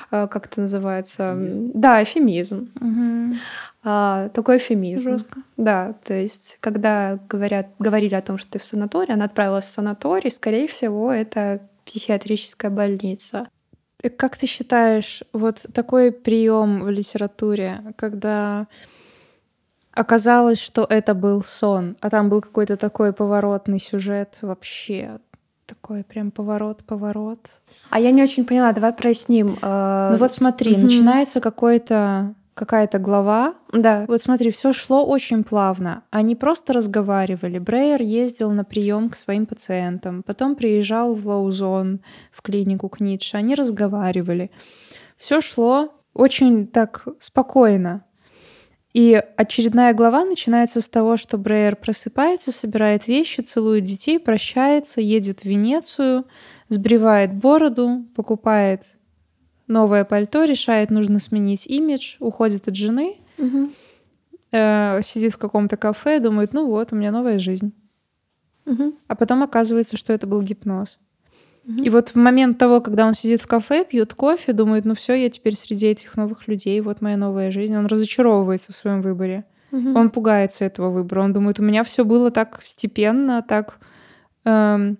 как 0.09 0.45
это 0.47 0.61
называется? 0.61 1.35
Да, 1.37 2.03
эфемизм. 2.03 2.71
Угу. 2.79 3.37
А, 3.83 4.29
такой 4.29 4.57
эфемизм. 4.57 5.11
Жестко. 5.11 5.39
Да, 5.57 5.93
то 6.03 6.13
есть, 6.13 6.57
когда 6.61 7.19
говорят, 7.27 7.67
говорили 7.79 8.15
о 8.15 8.21
том, 8.21 8.37
что 8.37 8.51
ты 8.51 8.59
в 8.59 8.63
санатории, 8.63 9.11
она 9.11 9.25
отправилась 9.25 9.65
в 9.65 9.69
санаторий, 9.69 10.31
скорее 10.31 10.67
всего, 10.67 11.11
это 11.11 11.61
психиатрическая 11.85 12.71
больница. 12.71 13.47
Э, 14.01 14.09
как 14.09 14.37
ты 14.37 14.47
считаешь, 14.47 15.23
вот 15.33 15.65
такой 15.73 16.11
прием 16.11 16.83
в 16.83 16.89
литературе, 16.89 17.93
когда 17.95 18.67
оказалось, 19.91 20.59
что 20.59 20.85
это 20.89 21.13
был 21.13 21.43
сон, 21.43 21.95
а 22.01 22.09
там 22.09 22.29
был 22.29 22.41
какой-то 22.41 22.77
такой 22.77 23.13
поворотный 23.13 23.79
сюжет 23.79 24.37
вообще, 24.41 25.19
такой 25.65 26.03
прям 26.03 26.31
поворот-поворот. 26.31 27.39
А 27.89 27.99
я 27.99 28.11
не 28.11 28.23
очень 28.23 28.45
поняла, 28.45 28.71
давай 28.73 28.93
проясним. 28.93 29.57
Э, 29.61 30.09
ну 30.11 30.17
вот 30.17 30.31
смотри, 30.31 30.75
начинается 30.77 31.39
какой-то 31.39 32.33
какая-то 32.53 32.99
глава. 32.99 33.55
Да. 33.71 34.05
Вот 34.07 34.21
смотри, 34.21 34.51
все 34.51 34.73
шло 34.73 35.05
очень 35.05 35.43
плавно. 35.43 36.03
Они 36.11 36.35
просто 36.35 36.73
разговаривали. 36.73 37.59
Брейер 37.59 38.01
ездил 38.01 38.51
на 38.51 38.63
прием 38.63 39.09
к 39.09 39.15
своим 39.15 39.45
пациентам, 39.45 40.23
потом 40.23 40.55
приезжал 40.55 41.15
в 41.15 41.27
Лаузон, 41.27 42.01
в 42.31 42.41
клинику 42.41 42.89
к 42.89 42.99
Ницше. 42.99 43.37
Они 43.37 43.55
разговаривали. 43.55 44.51
Все 45.17 45.41
шло 45.41 45.93
очень 46.13 46.67
так 46.67 47.07
спокойно. 47.19 48.05
И 48.93 49.19
очередная 49.37 49.93
глава 49.95 50.23
начинается 50.23 50.79
с 50.79 50.87
того, 50.87 51.17
что 51.17 51.39
Брейер 51.39 51.75
просыпается, 51.75 52.51
собирает 52.51 53.07
вещи, 53.07 53.41
целует 53.41 53.83
детей, 53.85 54.19
прощается, 54.19 55.01
едет 55.01 55.39
в 55.39 55.45
Венецию, 55.45 56.25
сбривает 56.69 57.33
бороду, 57.33 58.05
покупает 58.15 58.83
новое 59.67 60.03
пальто, 60.03 60.43
решает, 60.43 60.89
нужно 60.89 61.19
сменить 61.19 61.67
имидж, 61.67 62.17
уходит 62.19 62.67
от 62.67 62.75
жены, 62.75 63.15
угу. 63.37 63.71
э, 64.51 65.01
сидит 65.03 65.33
в 65.33 65.37
каком-то 65.37 65.77
кафе, 65.77 66.19
думает, 66.19 66.53
ну 66.53 66.67
вот, 66.67 66.91
у 66.91 66.95
меня 66.95 67.11
новая 67.11 67.39
жизнь. 67.39 67.73
Угу. 68.65 68.93
А 69.07 69.15
потом 69.15 69.43
оказывается, 69.43 69.97
что 69.97 70.13
это 70.13 70.27
был 70.27 70.41
гипноз. 70.41 70.99
Угу. 71.65 71.83
И 71.83 71.89
вот 71.89 72.09
в 72.09 72.15
момент 72.15 72.57
того, 72.57 72.81
когда 72.81 73.05
он 73.05 73.13
сидит 73.13 73.41
в 73.41 73.47
кафе, 73.47 73.85
пьет 73.85 74.13
кофе, 74.13 74.53
думает, 74.53 74.85
ну 74.85 74.95
все, 74.95 75.13
я 75.13 75.29
теперь 75.29 75.55
среди 75.55 75.87
этих 75.87 76.15
новых 76.17 76.47
людей, 76.47 76.79
вот 76.81 77.01
моя 77.01 77.17
новая 77.17 77.51
жизнь, 77.51 77.75
он 77.75 77.85
разочаровывается 77.85 78.73
в 78.73 78.77
своем 78.77 79.01
выборе. 79.01 79.45
Угу. 79.71 79.97
Он 79.97 80.09
пугается 80.11 80.65
этого 80.65 80.89
выбора. 80.89 81.23
Он 81.23 81.33
думает, 81.33 81.59
у 81.59 81.63
меня 81.63 81.83
все 81.83 82.05
было 82.05 82.31
так 82.31 82.59
степенно, 82.63 83.41
так 83.41 83.79
эм, 84.45 84.97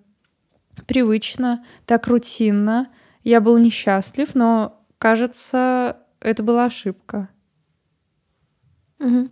привычно, 0.86 1.64
так 1.86 2.06
рутинно 2.08 2.88
я 3.24 3.40
был 3.40 3.58
несчастлив, 3.58 4.34
но, 4.34 4.84
кажется, 4.98 5.96
это 6.20 6.42
была 6.42 6.66
ошибка. 6.66 7.30
Угу. 9.00 9.28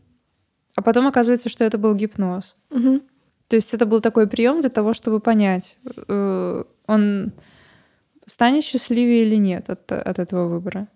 А 0.75 0.83
потом 0.83 1.07
оказывается, 1.07 1.49
что 1.49 1.65
это 1.65 1.79
был 1.79 1.95
гипноз. 1.95 2.57
Угу. 2.71 3.01
То 3.49 3.57
есть 3.57 3.75
это 3.75 3.85
был 3.85 4.01
такой 4.01 4.27
прием 4.27 4.61
для 4.63 4.71
того, 4.71 4.95
чтобы 4.95 5.21
понять, 5.21 5.77
э, 6.09 6.65
он 6.87 7.33
станет 8.27 8.65
счастливее 8.65 9.25
или 9.25 9.37
нет 9.37 9.69
от, 9.69 9.93
от 9.93 10.19
этого 10.19 10.49
выбора. 10.49 10.89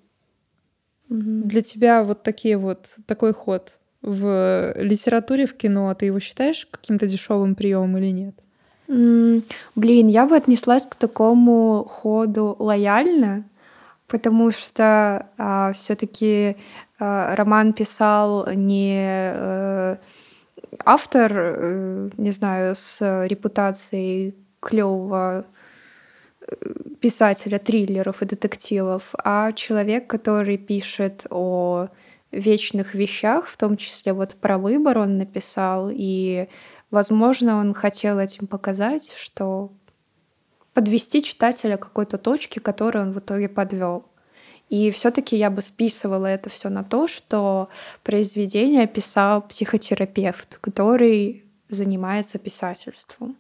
Угу. 1.11 1.43
Для 1.45 1.63
тебя 1.63 2.03
вот 2.03 2.23
такие 2.23 2.57
вот 2.57 2.97
такой 3.07 3.35
ход 3.35 3.79
в 4.01 4.75
литературе, 4.77 5.47
в 5.47 5.55
кино, 5.55 5.93
ты 5.95 6.07
его 6.07 6.19
считаешь 6.19 6.67
каким-то 6.67 7.07
дешевым 7.07 7.55
приемом 7.55 7.99
или 7.99 8.11
нет? 8.11 8.43
Блин, 8.89 10.09
я 10.09 10.27
бы 10.27 10.37
отнеслась 10.37 10.87
к 10.87 10.95
такому 10.95 11.85
ходу 11.89 12.57
лояльно, 12.59 13.45
Потому 14.09 14.53
что 14.53 15.29
а, 15.37 15.73
все-таки 15.73 16.57
а, 16.99 17.35
роман 17.35 17.73
писал 17.73 18.49
не 18.53 19.01
а, 19.03 19.99
автор, 20.85 21.33
а, 21.35 22.11
не 22.17 22.31
знаю, 22.31 22.77
с 22.77 23.27
репутацией 23.27 24.37
клевого 24.61 25.45
э, 26.41 26.55
писателя 27.01 27.59
триллеров 27.59 28.23
и 28.23 28.27
детективов, 28.27 29.13
а 29.25 29.53
человек, 29.53 30.07
который 30.07 30.57
пишет 30.57 31.27
о 31.31 31.89
вечных 32.33 32.95
вещах, 32.95 33.47
в 33.49 33.57
том 33.57 33.77
числе 33.77 34.13
вот 34.13 34.37
про 34.37 34.59
выбор 34.59 34.99
он 34.99 35.19
написал, 35.19 35.91
и, 35.93 36.49
возможно, 36.91 37.57
он 37.57 37.75
хотел 37.75 38.19
этим 38.19 38.47
показать, 38.47 39.13
что 39.17 39.73
подвести 40.75 41.23
читателя 41.23 41.77
какой-то 41.77 42.19
точке, 42.19 42.61
которую 42.61 43.07
он 43.07 43.13
в 43.13 43.19
итоге 43.19 43.49
подвел. 43.49 44.05
И 44.69 44.91
все-таки 44.91 45.37
я 45.37 45.49
бы 45.49 45.63
списывала 45.63 46.27
это 46.27 46.51
все 46.51 46.69
на 46.69 46.83
то, 46.83 47.09
что 47.09 47.69
произведение 48.03 48.87
писал 48.87 49.43
психотерапевт, 49.43 50.59
который 50.59 51.45
занимается 51.69 52.39
писательством. 52.39 53.37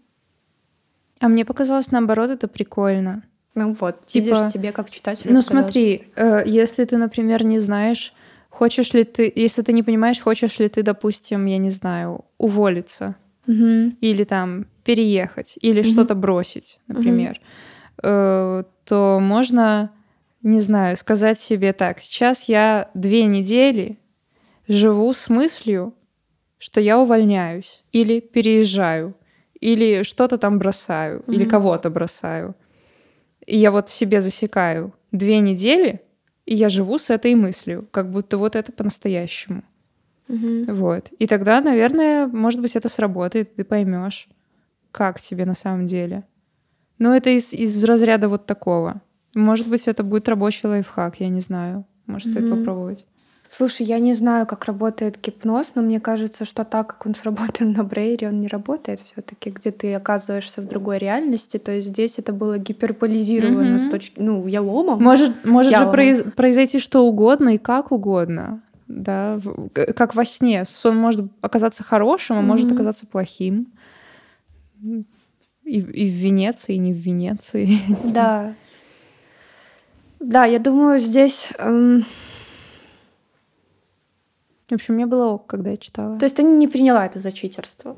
А 1.20 1.28
мне 1.28 1.44
показалось, 1.44 1.90
наоборот, 1.90 2.30
это 2.30 2.48
прикольно. 2.48 3.24
Ну 3.54 3.72
вот, 3.72 4.06
типа, 4.06 4.24
видишь, 4.24 4.52
тебе 4.52 4.72
как 4.72 4.90
читателю. 4.90 5.32
Ну 5.32 5.42
смотри, 5.42 6.08
э, 6.14 6.42
если 6.46 6.84
ты, 6.84 6.96
например, 6.98 7.44
не 7.44 7.58
знаешь, 7.58 8.12
хочешь 8.50 8.92
ли 8.92 9.04
ты, 9.04 9.32
если 9.34 9.62
ты 9.62 9.72
не 9.72 9.82
понимаешь, 9.82 10.20
хочешь 10.20 10.58
ли 10.58 10.68
ты, 10.68 10.82
допустим, 10.82 11.46
я 11.46 11.58
не 11.58 11.70
знаю, 11.70 12.24
уволиться 12.38 13.16
угу. 13.46 13.96
или 14.00 14.24
там 14.24 14.66
переехать 14.84 15.58
или 15.60 15.80
угу. 15.80 15.88
что-то 15.88 16.14
бросить, 16.14 16.78
например, 16.86 17.40
угу. 17.98 18.08
э, 18.08 18.64
то 18.84 19.18
можно, 19.20 19.92
не 20.42 20.60
знаю, 20.60 20.96
сказать 20.96 21.40
себе 21.40 21.72
так: 21.72 22.00
сейчас 22.00 22.48
я 22.48 22.90
две 22.94 23.24
недели 23.24 23.98
живу 24.68 25.12
с 25.12 25.28
мыслью, 25.28 25.94
что 26.58 26.80
я 26.80 26.98
увольняюсь 26.98 27.82
или 27.92 28.20
переезжаю 28.20 29.14
или 29.60 30.02
что-то 30.02 30.38
там 30.38 30.58
бросаю, 30.58 31.20
mm-hmm. 31.20 31.34
или 31.34 31.44
кого-то 31.44 31.90
бросаю. 31.90 32.54
И 33.46 33.56
я 33.56 33.70
вот 33.70 33.90
себе 33.90 34.20
засекаю 34.20 34.92
две 35.12 35.40
недели, 35.40 36.00
и 36.46 36.54
я 36.54 36.68
живу 36.68 36.98
с 36.98 37.10
этой 37.10 37.34
мыслью, 37.34 37.88
как 37.90 38.10
будто 38.10 38.38
вот 38.38 38.56
это 38.56 38.72
по-настоящему. 38.72 39.62
Mm-hmm. 40.28 40.72
Вот. 40.74 41.08
И 41.18 41.26
тогда, 41.26 41.60
наверное, 41.60 42.26
может 42.26 42.60
быть, 42.60 42.76
это 42.76 42.88
сработает, 42.88 43.54
ты 43.54 43.64
поймешь, 43.64 44.28
как 44.90 45.20
тебе 45.20 45.44
на 45.44 45.54
самом 45.54 45.86
деле. 45.86 46.24
Но 46.98 47.14
это 47.14 47.30
из, 47.30 47.52
из 47.52 47.84
разряда 47.84 48.28
вот 48.28 48.46
такого. 48.46 49.02
Может 49.34 49.68
быть, 49.68 49.86
это 49.86 50.02
будет 50.02 50.28
рабочий 50.28 50.66
лайфхак, 50.66 51.20
я 51.20 51.28
не 51.28 51.40
знаю. 51.40 51.84
Может, 52.06 52.28
mm-hmm. 52.28 52.32
стоит 52.32 52.50
попробовать. 52.50 53.06
Слушай, 53.48 53.86
я 53.86 53.98
не 53.98 54.12
знаю, 54.12 54.46
как 54.46 54.64
работает 54.64 55.18
гипноз, 55.22 55.72
но 55.74 55.82
мне 55.82 56.00
кажется, 56.00 56.44
что 56.44 56.64
так 56.64 56.88
как 56.88 57.06
он 57.06 57.14
сработан 57.14 57.72
на 57.72 57.84
Брейере, 57.84 58.28
он 58.28 58.40
не 58.40 58.48
работает 58.48 59.00
все 59.00 59.22
таки 59.22 59.50
где 59.50 59.70
ты 59.70 59.94
оказываешься 59.94 60.60
в 60.60 60.66
другой 60.66 60.98
реальности. 60.98 61.58
То 61.58 61.72
есть 61.72 61.88
здесь 61.88 62.18
это 62.18 62.32
было 62.32 62.58
гиперполизировано 62.58 63.76
mm-hmm. 63.76 63.78
с 63.78 63.90
точки... 63.90 64.20
Ну, 64.20 64.46
яломом. 64.46 65.02
Может, 65.02 65.44
может 65.44 65.72
яломом. 65.72 65.92
же 65.92 65.96
произ... 65.96 66.22
произойти 66.34 66.78
что 66.78 67.06
угодно 67.06 67.54
и 67.54 67.58
как 67.58 67.92
угодно. 67.92 68.62
Да, 68.88 69.40
как 69.74 70.14
во 70.14 70.24
сне. 70.24 70.64
Сон 70.64 70.96
может 70.96 71.26
оказаться 71.40 71.82
хорошим, 71.82 72.36
а 72.36 72.40
mm-hmm. 72.40 72.44
может 72.44 72.72
оказаться 72.72 73.06
плохим. 73.06 73.72
И, 74.82 75.78
и 75.80 75.80
в 75.80 76.14
Венеции, 76.14 76.74
и 76.74 76.78
не 76.78 76.92
в 76.92 76.96
Венеции. 76.96 77.78
Да. 78.12 78.54
Да, 80.20 80.44
я 80.44 80.58
думаю, 80.58 80.98
здесь... 80.98 81.48
Эм 81.58 82.04
в 84.68 84.72
общем, 84.72 84.94
мне 84.94 85.06
было 85.06 85.26
ок, 85.26 85.46
когда 85.46 85.70
я 85.70 85.76
читала. 85.76 86.18
То 86.18 86.24
есть 86.24 86.36
ты 86.36 86.42
не 86.42 86.66
приняла 86.66 87.06
это 87.06 87.20
за 87.20 87.30
читерство? 87.30 87.96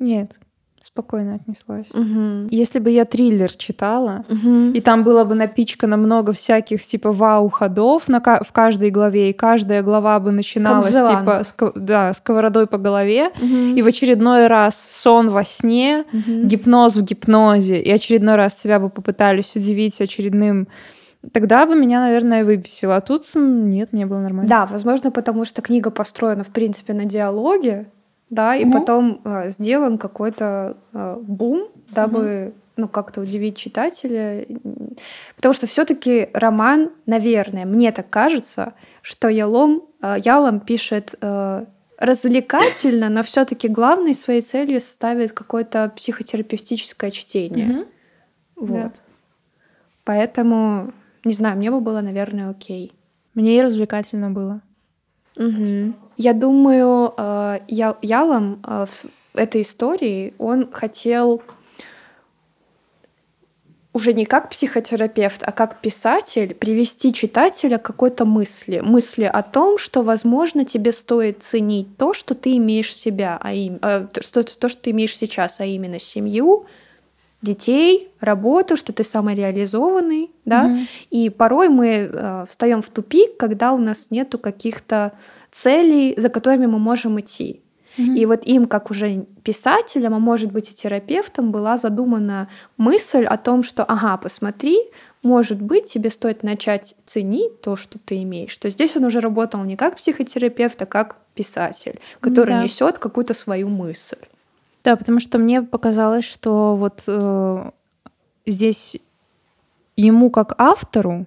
Нет, 0.00 0.40
спокойно 0.88 1.34
отнеслась. 1.34 1.86
Угу. 1.92 2.48
Если 2.50 2.78
бы 2.78 2.90
я 2.90 3.04
триллер 3.04 3.50
читала, 3.50 4.24
угу. 4.28 4.72
и 4.72 4.80
там 4.80 5.04
было 5.04 5.24
бы 5.24 5.34
напичкано 5.34 5.96
много 5.96 6.32
всяких 6.32 6.84
типа 6.84 7.12
вау-ходов 7.12 8.08
на, 8.08 8.20
в 8.20 8.52
каждой 8.52 8.90
главе, 8.90 9.30
и 9.30 9.32
каждая 9.32 9.82
глава 9.82 10.18
бы 10.18 10.32
начиналась 10.32 10.88
типа 10.88 11.42
с, 11.44 11.54
да, 11.74 12.12
сковородой 12.14 12.66
по 12.66 12.78
голове, 12.78 13.28
угу. 13.36 13.76
и 13.76 13.82
в 13.82 13.86
очередной 13.86 14.46
раз 14.46 14.80
сон 14.80 15.28
во 15.28 15.44
сне, 15.44 16.04
угу. 16.12 16.44
гипноз 16.44 16.96
в 16.96 17.02
гипнозе, 17.02 17.80
и 17.80 17.90
очередной 17.90 18.36
раз 18.36 18.54
тебя 18.54 18.80
бы 18.80 18.88
попытались 18.88 19.54
удивить 19.54 20.00
очередным 20.00 20.68
Тогда 21.32 21.66
бы 21.66 21.74
меня, 21.74 22.00
наверное, 22.00 22.44
выбесило. 22.44 22.96
А 22.96 23.00
тут 23.00 23.26
нет, 23.34 23.92
мне 23.92 24.06
было 24.06 24.20
нормально. 24.20 24.48
Да, 24.48 24.66
возможно, 24.66 25.10
потому 25.10 25.44
что 25.44 25.62
книга 25.62 25.90
построена, 25.90 26.44
в 26.44 26.48
принципе, 26.48 26.94
на 26.94 27.06
диалоге, 27.06 27.88
да, 28.30 28.54
и 28.56 28.64
угу. 28.64 28.72
потом 28.72 29.20
э, 29.24 29.50
сделан 29.50 29.98
какой-то 29.98 30.76
э, 30.92 31.18
бум, 31.20 31.68
дабы 31.90 32.48
угу. 32.48 32.54
ну, 32.76 32.88
как-то 32.88 33.20
удивить 33.20 33.56
читателя. 33.56 34.46
Потому 35.36 35.54
что 35.54 35.66
все-таки 35.66 36.28
роман, 36.34 36.90
наверное, 37.06 37.64
мне 37.64 37.90
так 37.92 38.10
кажется, 38.10 38.74
что 39.02 39.28
Ялом, 39.28 39.82
э, 40.02 40.16
Ялом 40.22 40.60
пишет 40.60 41.14
э, 41.20 41.64
развлекательно, 41.98 43.08
но 43.08 43.22
все-таки 43.22 43.68
главной 43.68 44.14
своей 44.14 44.42
целью 44.42 44.80
ставит 44.80 45.32
какое-то 45.32 45.92
психотерапевтическое 45.96 47.10
чтение. 47.10 47.86
Угу. 48.56 48.66
Вот. 48.66 48.92
Да. 48.92 48.92
Поэтому 50.04 50.92
не 51.24 51.34
знаю, 51.34 51.56
мне 51.56 51.70
бы 51.70 51.80
было, 51.80 52.00
наверное, 52.00 52.50
окей. 52.50 52.92
Мне 53.34 53.58
и 53.58 53.62
развлекательно 53.62 54.30
было. 54.30 54.62
Угу. 55.36 55.94
Я 56.18 56.32
думаю, 56.32 57.14
э, 57.16 57.60
я, 57.68 57.96
Ялом 58.02 58.60
э, 58.66 58.86
в 58.86 59.38
этой 59.38 59.62
истории 59.62 60.34
он 60.38 60.68
хотел 60.72 61.40
уже 63.92 64.12
не 64.12 64.26
как 64.26 64.50
психотерапевт, 64.50 65.42
а 65.44 65.52
как 65.52 65.80
писатель 65.80 66.54
привести 66.54 67.12
читателя 67.14 67.78
к 67.78 67.82
какой-то 67.82 68.24
мысли. 68.24 68.80
Мысли 68.80 69.24
о 69.24 69.42
том, 69.42 69.78
что, 69.78 70.02
возможно, 70.02 70.64
тебе 70.64 70.90
стоит 70.90 71.42
ценить 71.44 71.96
то, 71.96 72.14
что 72.14 72.34
ты 72.34 72.56
имеешь 72.56 72.94
себя, 72.94 73.38
а 73.40 73.52
им, 73.52 73.78
э, 73.80 74.08
что, 74.20 74.42
то, 74.42 74.68
что 74.68 74.82
ты 74.82 74.90
имеешь 74.90 75.16
сейчас, 75.16 75.60
а 75.60 75.64
именно 75.64 76.00
семью, 76.00 76.66
детей, 77.42 78.10
работу, 78.18 78.76
что 78.76 78.92
ты 78.92 79.04
самореализованный, 79.04 80.32
да, 80.44 80.64
Мгм. 80.64 80.88
и 81.10 81.30
порой 81.30 81.68
мы 81.68 82.10
э, 82.12 82.44
встаем 82.48 82.82
в 82.82 82.88
тупик, 82.88 83.36
когда 83.36 83.72
у 83.72 83.78
нас 83.78 84.08
нету 84.10 84.38
каких-то 84.38 85.12
целей, 85.50 86.14
за 86.16 86.28
которыми 86.28 86.66
мы 86.66 86.78
можем 86.78 87.18
идти. 87.20 87.62
И 87.96 88.26
вот 88.26 88.46
им, 88.46 88.66
как 88.66 88.92
уже 88.92 89.26
писателям, 89.42 90.14
а 90.14 90.20
может 90.20 90.52
быть 90.52 90.70
и 90.70 90.74
терапевтом, 90.74 91.50
была 91.50 91.76
задумана 91.78 92.48
мысль 92.76 93.24
о 93.24 93.36
том, 93.36 93.64
что, 93.64 93.82
ага, 93.82 94.16
посмотри, 94.18 94.78
может 95.24 95.60
быть, 95.60 95.92
тебе 95.92 96.10
стоит 96.10 96.44
начать 96.44 96.94
ценить 97.04 97.60
то, 97.60 97.74
что 97.74 97.98
ты 97.98 98.22
имеешь. 98.22 98.56
То 98.56 98.70
здесь 98.70 98.94
он 98.94 99.04
уже 99.04 99.18
работал 99.18 99.64
не 99.64 99.76
как 99.76 99.96
психотерапевт, 99.96 100.80
а 100.82 100.86
как 100.86 101.16
писатель, 101.34 101.98
который 102.20 102.50
Да. 102.54 102.62
несет 102.62 102.98
какую-то 102.98 103.34
свою 103.34 103.68
мысль. 103.68 104.18
Да, 104.84 104.94
потому 104.94 105.18
что 105.18 105.38
мне 105.38 105.60
показалось, 105.62 106.24
что 106.24 106.76
вот 106.76 107.02
э, 107.08 107.70
здесь 108.46 108.96
ему 109.96 110.30
как 110.30 110.54
автору 110.58 111.26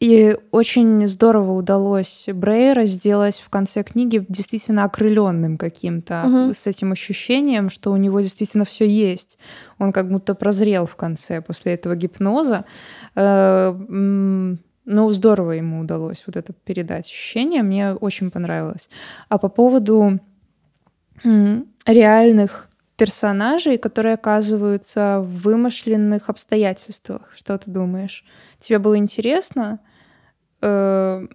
и 0.00 0.36
очень 0.52 1.08
здорово 1.08 1.52
удалось 1.52 2.28
Брейера 2.32 2.84
сделать 2.86 3.40
в 3.44 3.48
конце 3.48 3.82
книги 3.82 4.24
действительно 4.28 4.84
окрыленным 4.84 5.58
каким-то 5.58 6.22
Мгм. 6.26 6.54
с 6.54 6.66
этим 6.68 6.92
ощущением, 6.92 7.68
что 7.68 7.90
у 7.92 7.96
него 7.96 8.20
действительно 8.20 8.64
все 8.64 8.86
есть. 8.88 9.38
Он 9.78 9.92
как 9.92 10.08
будто 10.08 10.34
прозрел 10.36 10.86
в 10.86 10.94
конце 10.96 11.40
после 11.40 11.74
этого 11.74 11.96
гипноза. 11.96 12.64
Э, 13.16 13.74
м, 13.88 14.58
ну, 14.84 15.10
здорово 15.10 15.52
ему 15.52 15.80
удалось 15.80 16.22
вот 16.26 16.36
это 16.36 16.52
передать 16.52 17.06
ощущение. 17.06 17.62
Мне 17.62 17.92
очень 17.94 18.30
понравилось. 18.30 18.88
А 19.28 19.38
по 19.38 19.48
поводу 19.48 20.20
реальных 21.86 22.68
персонажей, 22.96 23.78
которые 23.78 24.14
оказываются 24.14 25.20
в 25.20 25.42
вымышленных 25.42 26.28
обстоятельствах. 26.28 27.32
Что 27.36 27.56
ты 27.58 27.70
думаешь? 27.70 28.24
Тебе 28.60 28.78
было 28.78 28.96
интересно? 28.96 29.80
Э, 30.62 31.26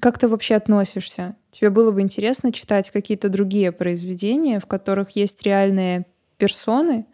Как 0.00 0.18
ты 0.18 0.28
вообще 0.28 0.54
относишься? 0.56 1.34
Тебе 1.50 1.70
было 1.70 1.90
бы 1.90 2.00
интересно 2.02 2.52
читать 2.52 2.90
какие-то 2.90 3.28
другие 3.28 3.72
произведения, 3.72 4.60
в 4.60 4.66
которых 4.66 5.10
есть 5.16 5.42
реальные 5.42 6.06
персоны, 6.36 7.06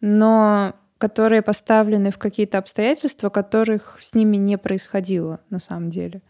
но 0.00 0.74
которые 0.98 1.42
поставлены 1.42 2.10
в 2.10 2.18
какие-то 2.18 2.58
обстоятельства, 2.58 3.28
которых 3.28 3.98
с 4.00 4.14
ними 4.14 4.36
не 4.36 4.56
происходило 4.56 5.40
на 5.50 5.58
самом 5.58 5.90
деле? 5.90 6.22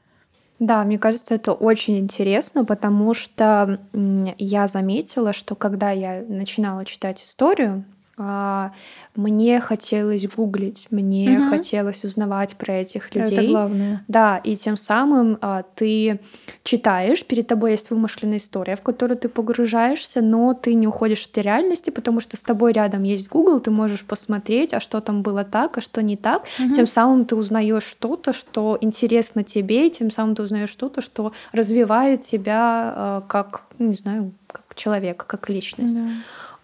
Да, 0.59 0.83
мне 0.85 0.99
кажется, 0.99 1.35
это 1.35 1.53
очень 1.53 1.99
интересно, 1.99 2.65
потому 2.65 3.13
что 3.13 3.79
я 3.93 4.67
заметила, 4.67 5.33
что 5.35 5.55
когда 5.55 5.91
я 5.91 6.25
начинала 6.27 6.85
читать 6.87 7.23
историю, 7.23 7.85
мне 8.19 9.61
хотелось 9.61 10.27
гуглить, 10.27 10.87
мне 10.91 11.39
угу. 11.39 11.51
хотелось 11.51 12.03
узнавать 12.03 12.57
про 12.57 12.75
этих 12.75 13.15
людей. 13.15 13.39
Это 13.39 13.47
главное. 13.47 14.05
Да, 14.09 14.39
и 14.39 14.57
тем 14.57 14.79
самым 14.79 15.37
а, 15.43 15.65
ты 15.75 16.21
читаешь, 16.65 17.25
перед 17.27 17.47
тобой 17.47 17.73
есть 17.73 17.91
вымышленная 17.91 18.39
история, 18.39 18.77
в 18.77 18.81
которую 18.81 19.19
ты 19.19 19.29
погружаешься, 19.29 20.23
но 20.23 20.55
ты 20.55 20.73
не 20.73 20.87
уходишь 20.87 21.27
от 21.27 21.37
реальности, 21.37 21.91
потому 21.91 22.21
что 22.21 22.39
с 22.39 22.41
тобой 22.41 22.73
рядом 22.73 23.03
есть 23.03 23.29
Google, 23.29 23.61
ты 23.61 23.71
можешь 23.71 24.05
посмотреть, 24.05 24.73
а 24.73 24.81
что 24.81 25.03
там 25.03 25.21
было 25.23 25.45
так, 25.45 25.77
а 25.77 25.81
что 25.83 26.03
не 26.03 26.17
так. 26.17 26.47
Угу. 26.59 26.75
Тем 26.75 26.87
самым 26.87 27.27
ты 27.27 27.37
узнаешь 27.37 27.85
что-то, 27.85 28.33
что 28.33 28.79
интересно 28.81 29.45
тебе, 29.45 29.89
и 29.89 29.91
тем 29.91 30.11
самым 30.11 30.35
ты 30.35 30.43
узнаешь 30.43 30.71
что-то, 30.71 31.03
что 31.03 31.33
развивает 31.53 32.23
тебя 32.23 32.95
а, 32.97 33.21
как, 33.29 33.65
не 33.79 33.95
знаю, 33.95 34.33
как 34.47 34.75
человека, 34.75 35.27
как 35.27 35.51
личность. 35.51 35.97
Да. 35.97 36.09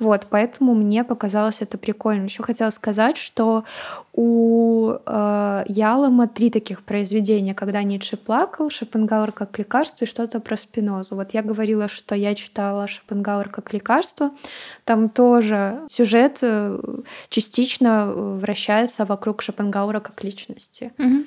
Вот, 0.03 0.26
поэтому 0.30 0.74
мне 0.74 1.05
показалось 1.05 1.59
это 1.61 1.78
прикольно. 1.78 2.24
Еще 2.24 2.42
хотела 2.42 2.70
сказать, 2.70 3.16
что 3.16 3.62
у 4.12 4.94
э, 5.07 5.64
Ялома 5.68 6.26
три 6.26 6.50
таких 6.50 6.82
произведения, 6.82 7.55
когда 7.55 7.84
Ницше 7.84 8.16
плакал, 8.16 8.68
Шопенгауэр 8.68 9.30
как 9.30 9.57
лекарство 9.61 10.05
и 10.05 10.09
что-то 10.09 10.40
про 10.40 10.57
Спинозу. 10.57 11.14
Вот 11.14 11.34
я 11.34 11.42
говорила, 11.42 11.86
что 11.86 12.16
я 12.16 12.34
читала 12.34 12.88
Шопенгауэр 12.88 13.48
как 13.48 13.72
лекарство. 13.72 14.32
Там 14.84 15.09
тоже 15.09 15.78
сюжет 15.88 16.38
э, 16.42 16.80
частично 17.28 18.12
вращается 18.12 19.05
вокруг 19.05 19.40
Шопенгауэра 19.40 20.00
как 20.00 20.24
личности. 20.24 20.92
Угу. 20.98 21.24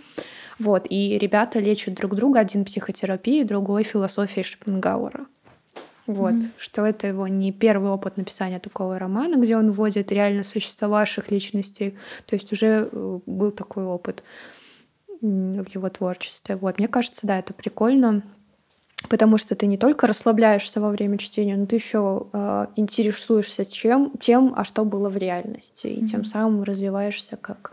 Вот, 0.60 0.86
и 0.90 1.18
ребята 1.18 1.60
лечат 1.60 1.94
друг 1.94 2.14
друга, 2.16 2.42
один 2.42 2.66
психотерапией, 2.66 3.46
другой 3.46 3.84
философией 3.84 4.44
Шопенгауэра. 4.44 5.28
Вот, 6.08 6.34
mm-hmm. 6.34 6.52
что 6.58 6.86
это 6.86 7.08
его 7.08 7.28
не 7.28 7.52
первый 7.52 7.90
опыт 7.90 8.18
написания 8.18 8.60
такого 8.60 9.00
романа, 9.00 9.42
где 9.42 9.58
он 9.58 9.72
вводит 9.72 10.12
реально 10.12 10.44
существовавших 10.44 11.32
личностей. 11.32 11.96
То 12.28 12.36
есть 12.36 12.52
уже 12.54 12.90
э, 12.92 13.20
был 13.26 13.52
такой 13.52 13.86
опыт 13.86 14.24
в 15.22 15.68
его 15.74 15.90
творчестве. 15.90 16.58
Вот, 16.58 16.78
мне 16.78 16.88
кажется, 16.88 17.26
да, 17.26 17.40
это 17.40 17.54
прикольно, 17.54 18.22
потому 19.10 19.40
что 19.40 19.56
ты 19.56 19.66
не 19.66 19.78
только 19.78 20.06
расслабляешься 20.06 20.80
во 20.80 20.90
время 20.90 21.18
чтения, 21.18 21.56
но 21.56 21.66
ты 21.66 21.78
еще 21.78 22.28
э, 22.32 22.68
интересуешься 22.76 23.66
чем, 23.66 24.12
тем, 24.20 24.54
а 24.56 24.64
что 24.64 24.86
было 24.86 25.10
в 25.10 25.18
реальности, 25.18 25.88
и 25.88 26.02
mm-hmm. 26.02 26.06
тем 26.06 26.26
самым 26.26 26.64
развиваешься 26.64 27.36
как 27.38 27.72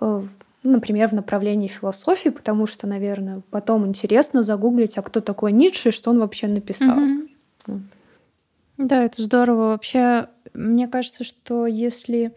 э, 0.00 0.24
например, 0.64 1.08
в 1.08 1.12
направлении 1.12 1.68
философии, 1.68 2.30
потому 2.30 2.66
что, 2.66 2.86
наверное, 2.86 3.42
потом 3.50 3.86
интересно 3.86 4.42
загуглить, 4.42 4.98
а 4.98 5.02
кто 5.02 5.20
такой 5.20 5.52
Ницше 5.52 5.90
и 5.90 5.92
что 5.92 6.10
он 6.10 6.18
вообще 6.18 6.48
написал. 6.48 6.98
Mm-hmm. 6.98 7.27
Да, 8.76 9.02
это 9.04 9.22
здорово. 9.22 9.68
Вообще, 9.68 10.28
мне 10.54 10.86
кажется, 10.88 11.24
что 11.24 11.66
если 11.66 12.34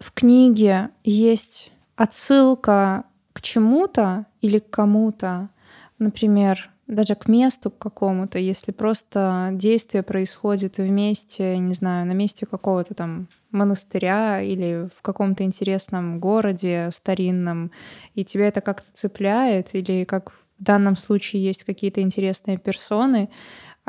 в 0.00 0.12
книге 0.12 0.90
есть 1.04 1.72
отсылка 1.96 3.04
к 3.32 3.40
чему-то 3.40 4.26
или 4.40 4.58
к 4.58 4.70
кому-то, 4.70 5.50
например, 5.98 6.70
даже 6.86 7.14
к 7.14 7.28
месту 7.28 7.70
какому-то, 7.70 8.38
если 8.38 8.72
просто 8.72 9.50
действие 9.52 10.02
происходит 10.02 10.78
вместе, 10.78 11.56
не 11.58 11.74
знаю, 11.74 12.04
на 12.06 12.12
месте 12.12 12.46
какого-то 12.46 12.94
там 12.94 13.28
монастыря 13.52 14.42
или 14.42 14.88
в 14.96 15.02
каком-то 15.02 15.44
интересном 15.44 16.18
городе 16.18 16.88
старинном, 16.92 17.70
и 18.14 18.24
тебя 18.24 18.48
это 18.48 18.60
как-то 18.60 18.88
цепляет, 18.92 19.68
или 19.74 20.04
как 20.04 20.32
в 20.32 20.62
данном 20.64 20.96
случае 20.96 21.44
есть 21.44 21.64
какие-то 21.64 22.00
интересные 22.00 22.58
персоны, 22.58 23.30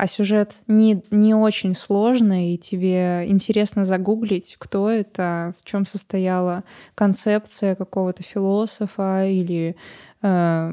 а 0.02 0.08
сюжет 0.08 0.56
не, 0.66 1.00
не 1.12 1.32
очень 1.32 1.76
сложный, 1.76 2.54
и 2.54 2.58
тебе 2.58 3.24
интересно 3.28 3.86
загуглить, 3.86 4.56
кто 4.58 4.90
это, 4.90 5.54
в 5.56 5.64
чем 5.64 5.86
состояла 5.86 6.64
концепция 6.96 7.76
какого-то 7.76 8.24
философа 8.24 9.24
или 9.24 9.76
э, 10.22 10.72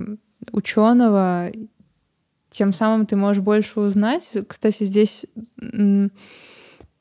ученого, 0.51 1.51
тем 2.49 2.73
самым 2.73 3.05
ты 3.05 3.15
можешь 3.15 3.43
больше 3.43 3.79
узнать. 3.81 4.27
Кстати, 4.47 4.83
здесь 4.85 5.27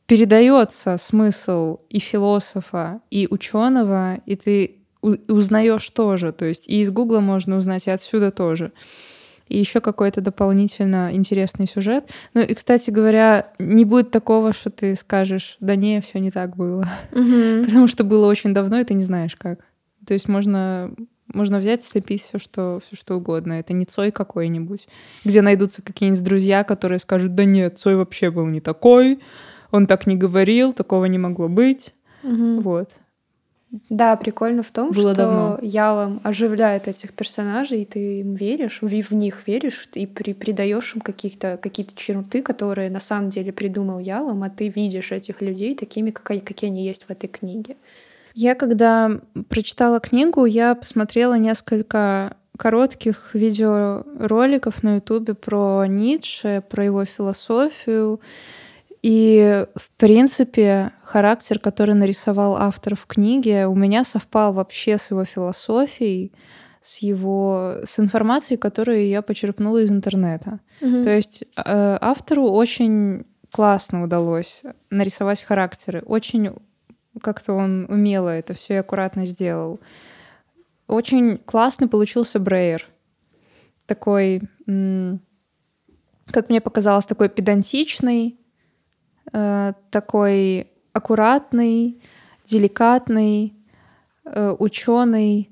передается 0.05 0.99
смысл 0.99 1.79
и 1.89 1.99
философа, 1.99 3.01
и 3.11 3.27
ученого, 3.31 4.17
и 4.27 4.37
ты 4.37 4.77
узнаешь 5.01 5.89
тоже. 5.89 6.33
То 6.33 6.45
есть 6.45 6.69
и 6.69 6.83
из 6.83 6.91
Гугла 6.91 7.21
можно 7.21 7.57
узнать, 7.57 7.87
и 7.87 7.91
отсюда 7.91 8.31
тоже 8.31 8.73
и 9.49 9.59
еще 9.59 9.81
какой-то 9.81 10.21
дополнительно 10.21 11.11
интересный 11.13 11.67
сюжет. 11.67 12.11
Ну 12.35 12.43
и, 12.43 12.55
кстати 12.55 12.91
говоря, 12.91 13.53
не 13.59 13.85
будет 13.85 14.11
такого, 14.11 14.53
что 14.53 14.71
ты 14.71 14.95
скажешь, 14.97 15.57
да 15.61 15.77
не, 15.77 16.01
все 16.01 16.19
не 16.19 16.31
так 16.31 16.57
было. 16.57 16.89
Угу. 17.13 17.65
Потому 17.67 17.87
что 17.89 18.05
было 18.05 18.27
очень 18.27 18.55
давно, 18.55 18.81
и 18.81 18.85
ты 18.85 18.95
не 18.95 19.05
знаешь 19.05 19.37
как. 19.37 19.61
То 20.07 20.15
есть 20.15 20.29
можно 20.29 20.93
можно 21.33 21.59
взять, 21.59 21.85
слепить 21.85 22.23
все 22.23 22.39
что, 22.39 22.81
все 22.87 22.97
что 22.97 23.17
угодно. 23.17 23.55
Это 23.55 23.75
не 23.75 23.85
Цой 23.85 24.11
какой-нибудь, 24.11 24.89
где 25.25 25.43
найдутся 25.43 25.83
какие-нибудь 25.83 26.25
друзья, 26.25 26.65
которые 26.65 26.99
скажут, 26.99 27.35
да 27.35 27.45
нет, 27.45 27.79
Цой 27.79 27.97
вообще 27.97 28.31
был 28.31 28.47
не 28.47 28.61
такой, 28.61 29.21
он 29.71 29.87
так 29.87 30.07
не 30.07 30.17
говорил, 30.17 30.73
такого 30.73 31.05
не 31.05 31.19
могло 31.19 31.49
быть. 31.49 31.95
Угу. 32.23 32.61
Вот. 32.61 32.93
Да, 33.71 34.17
прикольно 34.17 34.63
в 34.63 34.71
том, 34.71 34.93
Было 34.93 35.13
что 35.13 35.23
давно. 35.23 35.59
Ялом 35.61 36.21
оживляет 36.25 36.89
этих 36.89 37.13
персонажей, 37.13 37.83
и 37.83 37.85
ты 37.85 38.21
им 38.21 38.35
веришь, 38.35 38.79
в, 38.81 38.89
в 38.89 39.13
них 39.13 39.47
веришь, 39.47 39.89
и 39.93 40.07
при, 40.07 40.33
придаешь 40.33 40.95
им 40.95 41.03
каких-то, 41.03 41.59
какие-то 41.59 41.95
черты, 41.95 42.43
которые 42.43 42.89
на 42.91 43.01
самом 43.01 43.29
деле 43.29 43.53
придумал 43.53 43.99
Ялом, 43.99 44.43
а 44.43 44.49
ты 44.49 44.69
видишь 44.69 45.13
этих 45.13 45.43
людей 45.43 45.75
такими, 45.75 46.11
какие, 46.11 46.41
какие 46.41 46.71
они 46.71 46.87
есть 46.87 47.05
в 47.05 47.11
этой 47.11 47.27
книге. 47.27 47.77
Я 48.35 48.55
когда 48.55 49.21
прочитала 49.49 50.01
книгу, 50.01 50.47
я 50.47 50.75
посмотрела 50.75 51.35
несколько 51.35 52.37
коротких 52.57 53.35
видеороликов 53.35 54.83
на 54.83 54.97
Ютубе 54.97 55.35
про 55.35 55.85
Ницше, 55.87 56.63
про 56.69 56.85
его 56.85 57.05
философию, 57.05 58.21
и, 59.11 59.65
в 59.75 59.91
принципе, 59.97 60.93
характер, 61.03 61.59
который 61.59 61.95
нарисовал 61.95 62.57
автор 62.57 62.95
в 62.95 63.07
книге, 63.07 63.67
у 63.67 63.75
меня 63.75 64.05
совпал 64.05 64.53
вообще 64.53 64.99
с 64.99 65.11
его 65.11 65.25
философией, 65.25 66.35
с 66.83 66.99
его 66.99 67.77
с 67.87 67.99
информацией, 67.99 68.59
которую 68.59 69.09
я 69.09 69.23
почерпнула 69.23 69.79
из 69.79 69.91
интернета. 69.91 70.61
Угу. 70.83 71.05
То 71.05 71.09
есть 71.09 71.43
э, 71.43 71.99
автору 72.03 72.51
очень 72.51 73.25
классно 73.51 74.03
удалось 74.05 74.61
нарисовать 74.91 75.43
характеры, 75.43 76.03
очень 76.05 76.51
как-то 77.23 77.55
он 77.55 77.87
умело 77.89 78.29
это 78.29 78.53
все 78.53 78.75
и 78.75 78.77
аккуратно 78.77 79.25
сделал. 79.25 79.81
Очень 80.87 81.39
классный 81.39 81.89
получился 81.89 82.39
Брейер. 82.39 82.87
Такой, 83.87 84.43
как 84.67 86.51
мне 86.51 86.61
показалось, 86.61 87.07
такой 87.07 87.31
педантичный, 87.31 88.39
Э, 89.33 89.73
такой 89.91 90.71
аккуратный, 90.93 92.01
деликатный, 92.45 93.55
э, 94.25 94.55
ученый 94.59 95.51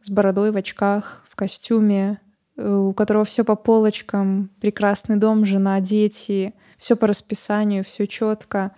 с 0.00 0.10
бородой 0.10 0.50
в 0.50 0.56
очках, 0.56 1.24
в 1.28 1.36
костюме, 1.36 2.20
э, 2.56 2.68
у 2.68 2.92
которого 2.92 3.24
все 3.24 3.44
по 3.44 3.56
полочкам, 3.56 4.50
прекрасный 4.60 5.16
дом, 5.16 5.44
жена, 5.44 5.80
дети, 5.80 6.54
все 6.78 6.96
по 6.96 7.06
расписанию, 7.06 7.84
все 7.84 8.06
четко. 8.06 8.72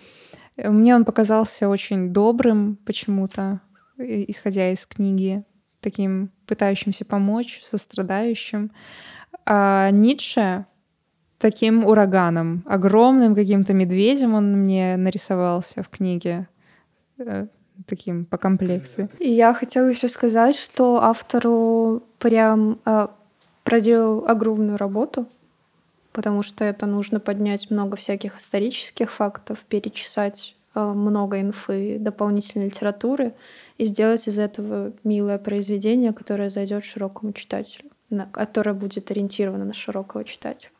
Мне 0.57 0.95
он 0.95 1.05
показался 1.05 1.68
очень 1.68 2.12
добрым 2.12 2.76
почему-то, 2.87 3.61
исходя 3.99 4.70
из 4.70 4.87
книги, 4.87 5.45
таким 5.80 6.30
пытающимся 6.47 7.05
помочь, 7.05 7.61
сострадающим. 7.62 8.70
А 9.45 9.91
Ницше 9.91 10.66
таким 11.39 11.84
ураганом, 11.84 12.62
огромным 12.66 13.34
каким-то 13.34 13.72
медведем 13.72 14.34
он 14.34 14.53
мне 14.53 14.97
нарисовался 14.97 15.82
в 15.82 15.89
книге 15.89 16.49
э, 17.18 17.47
таким 17.87 18.24
по 18.24 18.39
комплекции. 18.39 19.09
И 19.18 19.30
я 19.30 19.53
хотела 19.53 19.87
еще 19.87 20.09
сказать, 20.09 20.57
что 20.57 21.03
автору 21.03 22.03
прям 22.18 22.78
э, 22.84 23.09
проделал 23.64 24.26
огромную 24.26 24.78
работу, 24.78 25.26
потому 26.12 26.43
что 26.43 26.64
это 26.64 26.87
нужно 26.87 27.20
поднять 27.20 27.70
много 27.70 27.97
всяких 27.97 28.39
исторических 28.39 29.12
фактов, 29.12 29.64
перечесать 29.68 30.57
э, 30.74 30.80
много 30.80 31.41
инфы, 31.41 31.99
дополнительной 31.99 32.66
литературы 32.66 33.34
и 33.76 33.84
сделать 33.84 34.26
из 34.26 34.39
этого 34.39 34.93
милое 35.05 35.39
произведение, 35.39 36.14
которое 36.14 36.49
зайдет 36.49 36.84
широкому 36.84 37.32
читателю, 37.32 37.91
на, 38.09 38.24
которое 38.26 38.72
будет 38.72 39.11
ориентировано 39.11 39.66
на 39.66 39.74
широкого 39.74 40.24
читателя. 40.24 40.70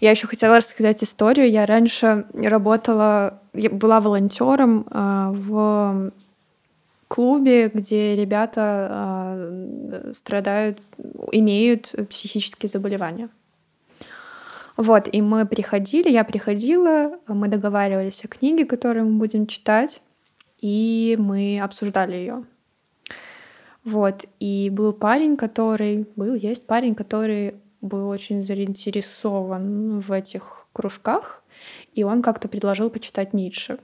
Я 0.00 0.10
еще 0.10 0.26
хотела 0.26 0.56
рассказать 0.56 1.02
историю. 1.04 1.50
Я 1.50 1.66
раньше 1.66 2.26
работала, 2.34 3.40
была 3.52 4.00
волонтером 4.00 4.86
э, 4.90 5.30
в 5.32 6.12
клубе, 7.08 7.68
где 7.68 8.16
ребята 8.16 8.88
э, 9.92 10.12
страдают, 10.14 10.80
имеют 11.32 11.94
психические 12.08 12.70
заболевания. 12.70 13.28
Вот, 14.76 15.08
и 15.12 15.20
мы 15.20 15.44
приходили, 15.44 16.08
я 16.10 16.24
приходила, 16.24 17.18
мы 17.28 17.48
договаривались 17.48 18.24
о 18.24 18.28
книге, 18.28 18.64
которую 18.64 19.06
мы 19.06 19.18
будем 19.18 19.46
читать, 19.46 20.00
и 20.60 21.16
мы 21.18 21.60
обсуждали 21.60 22.14
ее. 22.14 22.44
Вот, 23.84 24.24
и 24.40 24.70
был 24.70 24.92
парень, 24.94 25.36
который... 25.36 26.06
Был, 26.16 26.34
есть 26.34 26.66
парень, 26.66 26.94
который 26.94 27.56
был 27.82 28.08
очень 28.08 28.42
заинтересован 28.42 29.98
в 29.98 30.12
этих 30.12 30.66
кружках, 30.72 31.42
и 31.92 32.04
он 32.04 32.22
как-то 32.22 32.48
предложил 32.48 32.88
почитать 32.88 33.34
Ницше. 33.34 33.78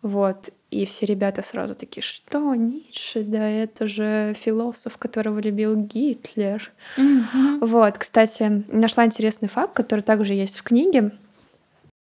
Вот. 0.00 0.48
И 0.70 0.86
все 0.86 1.04
ребята 1.04 1.42
сразу 1.42 1.74
такие, 1.74 2.02
что 2.02 2.54
Ницше, 2.54 3.22
да 3.24 3.46
это 3.46 3.86
же 3.86 4.34
философ, 4.38 4.96
которого 4.96 5.40
любил 5.40 5.76
Гитлер. 5.76 6.72
Mm-hmm. 6.96 7.66
Вот, 7.66 7.98
кстати, 7.98 8.64
нашла 8.68 9.04
интересный 9.04 9.48
факт, 9.48 9.74
который 9.74 10.02
также 10.02 10.32
есть 10.34 10.58
в 10.58 10.62
книге, 10.62 11.10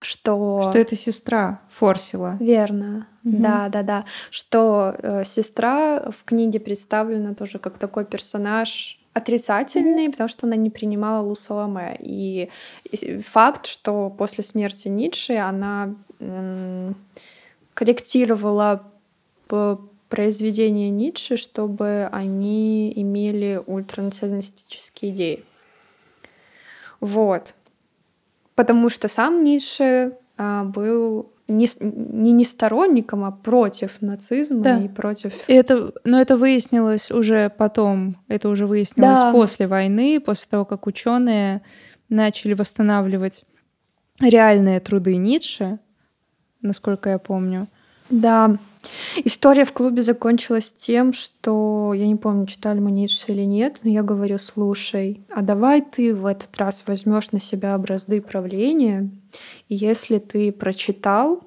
что... 0.02 0.62
Что 0.64 0.78
это 0.78 0.96
сестра 0.96 1.62
Форсила. 1.72 2.38
Верно. 2.40 3.08
Mm-hmm. 3.24 3.38
Да, 3.40 3.70
да, 3.70 3.84
да. 3.84 4.06
Что 4.32 4.96
э, 4.98 5.24
сестра 5.26 6.10
в 6.12 6.24
книге 6.26 6.60
представлена 6.60 7.36
тоже 7.36 7.60
как 7.60 7.78
такой 7.78 8.06
персонаж 8.06 8.97
отрицательный, 9.18 10.08
mm-hmm. 10.08 10.12
потому 10.12 10.30
что 10.30 10.46
она 10.48 10.56
не 10.56 10.70
принимала 10.70 11.22
Лу 11.22 11.36
Саламе. 11.36 11.98
И, 12.00 12.50
факт, 13.26 13.66
что 13.66 14.10
после 14.10 14.44
смерти 14.44 14.88
Ницше 14.88 15.34
она 15.36 15.96
корректировала 17.74 18.92
произведения 20.10 20.90
Ницше, 20.90 21.38
чтобы 21.38 22.10
они 22.12 22.92
имели 22.96 23.62
ультранационалистические 23.66 25.12
идеи. 25.12 25.46
Вот. 27.00 27.54
Потому 28.56 28.90
что 28.90 29.08
сам 29.08 29.44
Ницше 29.44 30.18
а, 30.38 30.64
был 30.64 31.32
не, 31.48 31.68
не, 31.80 32.32
не 32.34 32.44
сторонником, 32.44 33.24
а 33.24 33.32
против 33.32 34.02
нацизма 34.02 34.62
да. 34.62 34.80
и 34.80 34.88
против... 34.88 35.34
И 35.48 35.54
это, 35.54 35.94
но 36.04 36.20
это 36.20 36.36
выяснилось 36.36 37.12
уже 37.12 37.50
потом, 37.50 38.18
это 38.28 38.50
уже 38.50 38.66
выяснилось 38.66 39.20
да. 39.20 39.32
после 39.32 39.68
войны, 39.68 40.20
после 40.20 40.50
того, 40.50 40.66
как 40.66 40.88
ученые 40.88 41.62
начали 42.10 42.54
восстанавливать 42.54 43.44
реальные 44.20 44.80
труды 44.80 45.16
Ницше, 45.16 45.80
насколько 46.62 47.10
я 47.10 47.20
помню. 47.20 47.68
Да. 48.10 48.58
История 49.24 49.66
в 49.66 49.74
клубе 49.74 50.02
закончилась 50.02 50.72
тем, 50.72 51.14
что 51.14 51.94
я 51.96 52.08
не 52.08 52.16
помню, 52.16 52.46
читали 52.46 52.80
мы 52.80 52.92
Ницше 52.92 53.32
или 53.32 53.44
нет, 53.44 53.80
но 53.84 53.90
я 53.90 54.04
говорю, 54.04 54.38
слушай, 54.38 55.22
а 55.30 55.42
давай 55.42 55.82
ты 55.82 56.14
в 56.14 56.26
этот 56.26 56.56
раз 56.58 56.84
возьмешь 56.88 57.32
на 57.32 57.40
себя 57.40 57.76
образды 57.76 58.22
правления, 58.22 59.10
и 59.70 59.76
если 59.76 60.20
ты 60.20 60.52
прочитал 60.52 61.42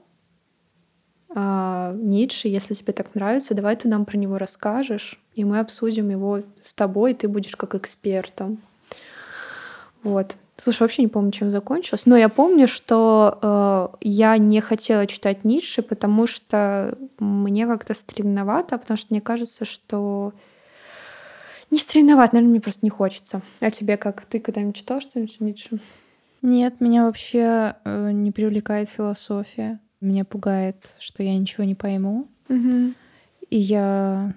а, 1.34 1.95
Ницше, 1.95 2.49
если 2.49 2.74
тебе 2.74 2.93
так 2.93 3.14
нравится, 3.14 3.55
давай 3.55 3.76
ты 3.76 3.88
нам 3.88 4.05
про 4.05 4.16
него 4.16 4.38
расскажешь, 4.38 5.20
и 5.34 5.45
мы 5.45 5.61
обсудим 5.61 6.11
его 6.11 6.43
с 6.62 6.74
тобой, 6.74 7.12
и 7.12 7.14
ты 7.14 7.28
будешь 7.28 7.57
как 7.57 7.74
экспертом. 7.74 8.59
Вот. 10.03 10.36
Слушай, 10.62 10.82
вообще 10.82 11.02
не 11.02 11.08
помню, 11.08 11.32
чем 11.32 11.50
закончилось. 11.50 12.04
Но 12.04 12.16
я 12.16 12.28
помню, 12.28 12.68
что 12.68 13.38
э, 13.40 13.96
я 14.02 14.36
не 14.36 14.61
хотела 14.61 15.06
читать 15.06 15.44
Ницше, 15.44 15.80
потому 15.80 16.26
что 16.26 16.98
мне 17.18 17.66
как-то 17.66 17.94
стремновато, 17.94 18.76
потому 18.76 18.98
что 18.98 19.08
мне 19.11 19.22
кажется, 19.22 19.64
что 19.64 20.34
не 21.70 21.78
стремновато, 21.78 22.34
наверное, 22.34 22.50
мне 22.50 22.61
просто 22.61 22.80
не 22.82 22.90
хочется. 22.90 23.40
А 23.61 23.70
тебе 23.70 23.96
как? 23.96 24.26
Ты 24.26 24.38
когда-нибудь 24.38 24.76
читал 24.76 25.00
что-нибудь 25.00 25.40
Ницше? 25.40 25.80
Нет, 26.42 26.80
меня 26.80 27.04
вообще 27.04 27.76
э, 27.84 28.11
не 28.12 28.30
привлекает 28.30 28.90
философия. 28.90 29.80
Меня 30.02 30.26
пугает, 30.26 30.94
что 30.98 31.22
я 31.22 31.38
ничего 31.38 31.64
не 31.64 31.74
пойму. 31.74 32.28
Угу. 32.50 32.92
И 33.48 33.56
я 33.56 34.34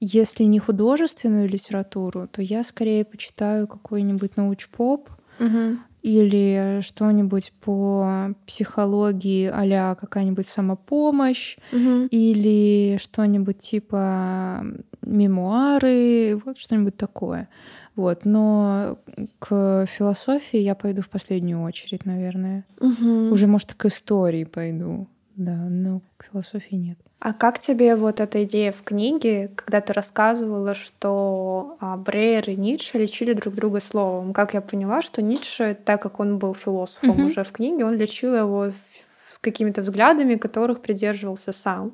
если 0.00 0.44
не 0.44 0.58
художественную 0.58 1.48
литературу, 1.48 2.28
то 2.30 2.42
я 2.42 2.62
скорее 2.62 3.04
почитаю 3.04 3.66
какой-нибудь 3.66 4.36
науч-поп 4.36 5.10
угу. 5.40 5.78
или 6.02 6.80
что-нибудь 6.82 7.52
по 7.60 8.34
психологии 8.46 9.50
а 9.52 9.94
какая-нибудь 9.94 10.46
самопомощь 10.46 11.56
угу. 11.72 12.06
или 12.10 12.98
что-нибудь 13.00 13.58
типа 13.58 14.64
мемуары, 15.02 16.40
вот 16.44 16.58
что-нибудь 16.58 16.96
такое. 16.96 17.48
Вот, 17.94 18.26
но 18.26 18.98
к 19.38 19.86
философии 19.86 20.58
я 20.58 20.74
пойду 20.74 21.00
в 21.00 21.08
последнюю 21.08 21.62
очередь, 21.62 22.04
наверное. 22.04 22.66
Угу. 22.78 23.32
Уже, 23.32 23.46
может, 23.46 23.72
к 23.72 23.86
истории 23.86 24.44
пойду, 24.44 25.08
да, 25.36 25.54
но 25.54 26.00
к 26.16 26.24
философии 26.24 26.76
нет. 26.76 26.98
А 27.18 27.32
как 27.32 27.58
тебе 27.58 27.96
вот 27.96 28.20
эта 28.20 28.44
идея 28.44 28.72
в 28.72 28.82
книге, 28.82 29.50
когда 29.54 29.80
ты 29.80 29.92
рассказывала, 29.92 30.74
что 30.74 31.76
а, 31.80 31.96
Брейер 31.96 32.50
и 32.50 32.56
Ницше 32.56 32.98
лечили 32.98 33.32
друг 33.32 33.54
друга 33.54 33.80
словом? 33.80 34.32
Как 34.32 34.54
я 34.54 34.60
поняла, 34.60 35.02
что 35.02 35.22
Ницше, 35.22 35.76
так 35.84 36.02
как 36.02 36.20
он 36.20 36.38
был 36.38 36.54
философом 36.54 37.12
mm-hmm. 37.12 37.24
уже 37.24 37.44
в 37.44 37.52
книге, 37.52 37.84
он 37.84 37.94
лечил 37.94 38.34
его 38.34 38.70
с 38.70 39.38
какими-то 39.40 39.82
взглядами, 39.82 40.36
которых 40.36 40.80
придерживался 40.80 41.52
сам. 41.52 41.92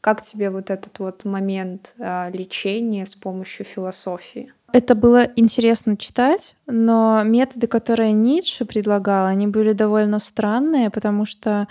Как 0.00 0.24
тебе 0.24 0.50
вот 0.50 0.70
этот 0.70 0.98
вот 0.98 1.24
момент 1.24 1.94
а, 1.98 2.30
лечения 2.30 3.06
с 3.06 3.14
помощью 3.14 3.66
философии? 3.66 4.52
Это 4.72 4.94
было 4.94 5.30
интересно 5.36 5.96
читать, 5.96 6.56
но 6.66 7.22
методы, 7.22 7.66
которые 7.66 8.12
Ницше 8.12 8.64
предлагал, 8.64 9.26
они 9.26 9.46
были 9.46 9.72
довольно 9.72 10.18
странные, 10.18 10.90
потому 10.90 11.24
что 11.24 11.66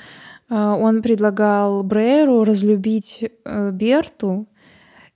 он 0.49 1.01
предлагал 1.01 1.83
Брейеру 1.83 2.43
разлюбить 2.43 3.23
э, 3.43 3.71
Берту, 3.71 4.47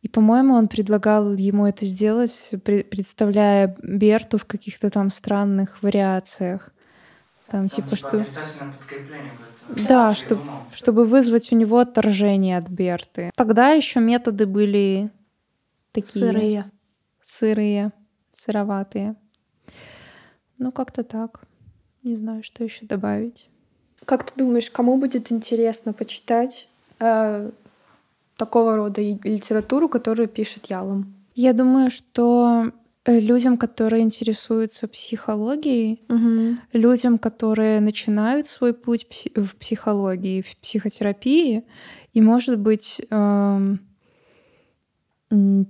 и, 0.02 0.08
по-моему, 0.08 0.54
он 0.54 0.68
предлагал 0.68 1.34
ему 1.34 1.66
это 1.68 1.86
сделать, 1.86 2.52
представляя 2.64 3.76
Берту 3.84 4.38
в 4.38 4.46
каких-то 4.46 4.90
там 4.90 5.12
странных 5.12 5.84
вариациях. 5.84 6.74
Там, 7.48 7.66
там 7.66 7.70
типа, 7.70 7.96
что... 7.96 8.26
Да, 9.88 10.14
чтобы, 10.14 10.42
чтобы 10.72 11.06
вызвать 11.06 11.52
у 11.52 11.56
него 11.56 11.80
отторжение 11.80 12.58
от 12.58 12.70
Берты. 12.70 13.32
Тогда 13.36 13.72
еще 13.72 14.00
методы 14.00 14.46
были 14.46 15.12
такие... 15.92 16.26
Сырые. 16.26 16.72
Сырые, 17.22 17.92
сыроватые. 18.34 19.16
Ну, 20.58 20.72
как-то 20.72 21.04
так. 21.04 21.42
Не 22.04 22.16
знаю, 22.16 22.44
что 22.44 22.64
еще 22.64 22.86
добавить. 22.86 23.49
Как 24.10 24.24
ты 24.24 24.43
думаешь, 24.43 24.72
кому 24.72 24.97
будет 24.97 25.32
интересно 25.32 25.93
почитать 25.93 26.68
э, 26.99 27.51
такого 28.38 28.76
рода 28.76 29.01
литературу, 29.01 29.88
которую 29.88 30.28
пишет 30.28 30.66
Ялом? 30.66 31.14
Я 31.36 31.53
думаю, 31.53 31.91
что 31.91 32.72
э, 33.05 33.20
людям, 33.20 33.55
которые 33.55 34.01
интересуются 34.01 34.88
психологией, 34.88 36.01
угу. 36.10 36.57
людям, 36.74 37.20
которые 37.20 37.82
начинают 37.82 38.47
свой 38.47 38.74
путь 38.74 39.05
в 39.36 39.55
психологии, 39.57 40.41
в 40.41 40.57
психотерапии, 40.57 41.64
и, 42.12 42.20
может 42.20 42.57
быть, 42.57 43.03
э, 43.12 43.76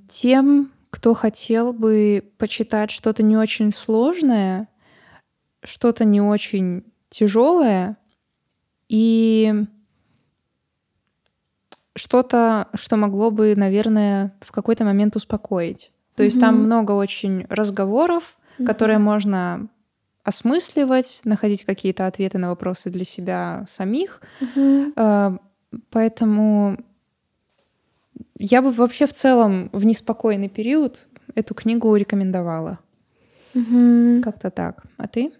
тем, 0.08 0.72
кто 0.90 1.14
хотел 1.14 1.74
бы 1.74 2.24
почитать 2.38 2.90
что-то 2.90 3.22
не 3.22 3.36
очень 3.36 3.74
сложное, 3.74 4.70
что-то 5.62 6.06
не 6.06 6.22
очень 6.22 6.86
тяжелое, 7.10 7.98
и 8.90 9.54
что-то, 11.96 12.68
что 12.74 12.98
могло 12.98 13.32
бы, 13.32 13.56
наверное, 13.56 14.34
в 14.42 14.52
какой-то 14.52 14.84
момент 14.84 15.16
успокоить. 15.16 15.92
То 16.16 16.24
mm-hmm. 16.24 16.26
есть 16.26 16.40
там 16.40 16.64
много 16.64 16.94
очень 16.94 17.46
разговоров, 17.50 18.38
mm-hmm. 18.58 18.66
которые 18.66 19.00
можно 19.00 19.70
осмысливать, 20.24 21.22
находить 21.24 21.64
какие-то 21.64 22.08
ответы 22.08 22.38
на 22.38 22.50
вопросы 22.50 22.90
для 22.90 23.04
себя 23.04 23.66
самих. 23.70 24.22
Mm-hmm. 24.42 25.40
Поэтому 25.92 26.78
я 28.38 28.62
бы 28.62 28.72
вообще 28.72 29.06
в 29.06 29.14
целом 29.14 29.70
в 29.72 29.86
неспокойный 29.86 30.50
период 30.50 31.08
эту 31.36 31.54
книгу 31.54 31.96
рекомендовала. 31.96 32.80
Mm-hmm. 33.54 34.22
Как-то 34.22 34.50
так. 34.52 34.84
А 34.98 35.08
ты? 35.08 35.32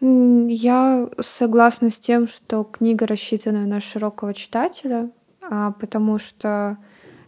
Я 0.00 1.08
согласна 1.20 1.90
с 1.90 1.98
тем, 1.98 2.26
что 2.26 2.64
книга 2.64 3.06
рассчитана 3.06 3.66
на 3.66 3.80
широкого 3.80 4.34
читателя, 4.34 5.10
а, 5.42 5.72
потому 5.72 6.18
что 6.18 6.76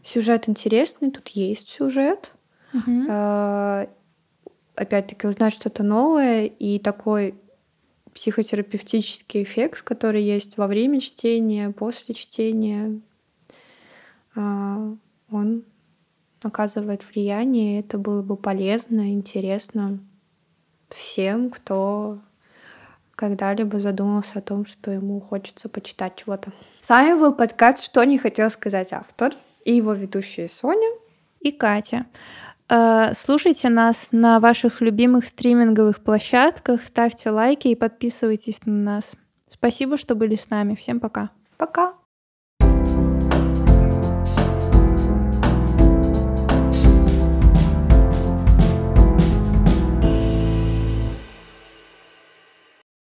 сюжет 0.04 0.48
интересный, 0.48 1.10
тут 1.10 1.28
есть 1.28 1.68
сюжет. 1.68 2.32
Угу. 2.74 3.06
Опять-таки 4.74 5.26
узнать 5.26 5.54
что-то 5.54 5.82
новое 5.82 6.44
и 6.44 6.78
такой 6.78 7.34
психотерапевтический 8.14 9.42
эффект, 9.42 9.82
который 9.82 10.22
есть 10.22 10.56
во 10.56 10.66
время 10.66 11.00
чтения, 11.00 11.70
после 11.70 12.14
чтения, 12.14 13.00
а, 14.34 14.94
он 15.30 15.64
оказывает 16.42 17.04
влияние, 17.08 17.80
это 17.80 17.98
было 17.98 18.22
бы 18.22 18.36
полезно, 18.36 19.12
интересно. 19.12 20.00
всем, 20.88 21.50
кто 21.50 22.20
когда-либо 23.18 23.80
задумался 23.80 24.38
о 24.38 24.40
том, 24.42 24.64
что 24.64 24.92
ему 24.92 25.20
хочется 25.20 25.68
почитать 25.68 26.14
чего-то. 26.14 26.52
С 26.80 26.88
вами 26.88 27.18
был 27.18 27.34
подкаст 27.34 27.82
«Что 27.82 28.04
не 28.04 28.16
хотел 28.16 28.48
сказать 28.48 28.92
автор» 28.92 29.32
и 29.64 29.74
его 29.74 29.92
ведущие 29.92 30.48
Соня 30.48 30.88
и 31.40 31.50
Катя. 31.50 32.06
Э, 32.68 33.12
слушайте 33.14 33.70
нас 33.70 34.10
на 34.12 34.38
ваших 34.38 34.80
любимых 34.80 35.26
стриминговых 35.26 36.00
площадках, 36.00 36.84
ставьте 36.84 37.30
лайки 37.30 37.66
и 37.66 37.74
подписывайтесь 37.74 38.60
на 38.64 38.72
нас. 38.72 39.16
Спасибо, 39.48 39.96
что 39.96 40.14
были 40.14 40.36
с 40.36 40.48
нами. 40.48 40.76
Всем 40.76 41.00
пока. 41.00 41.30
Пока. 41.56 41.94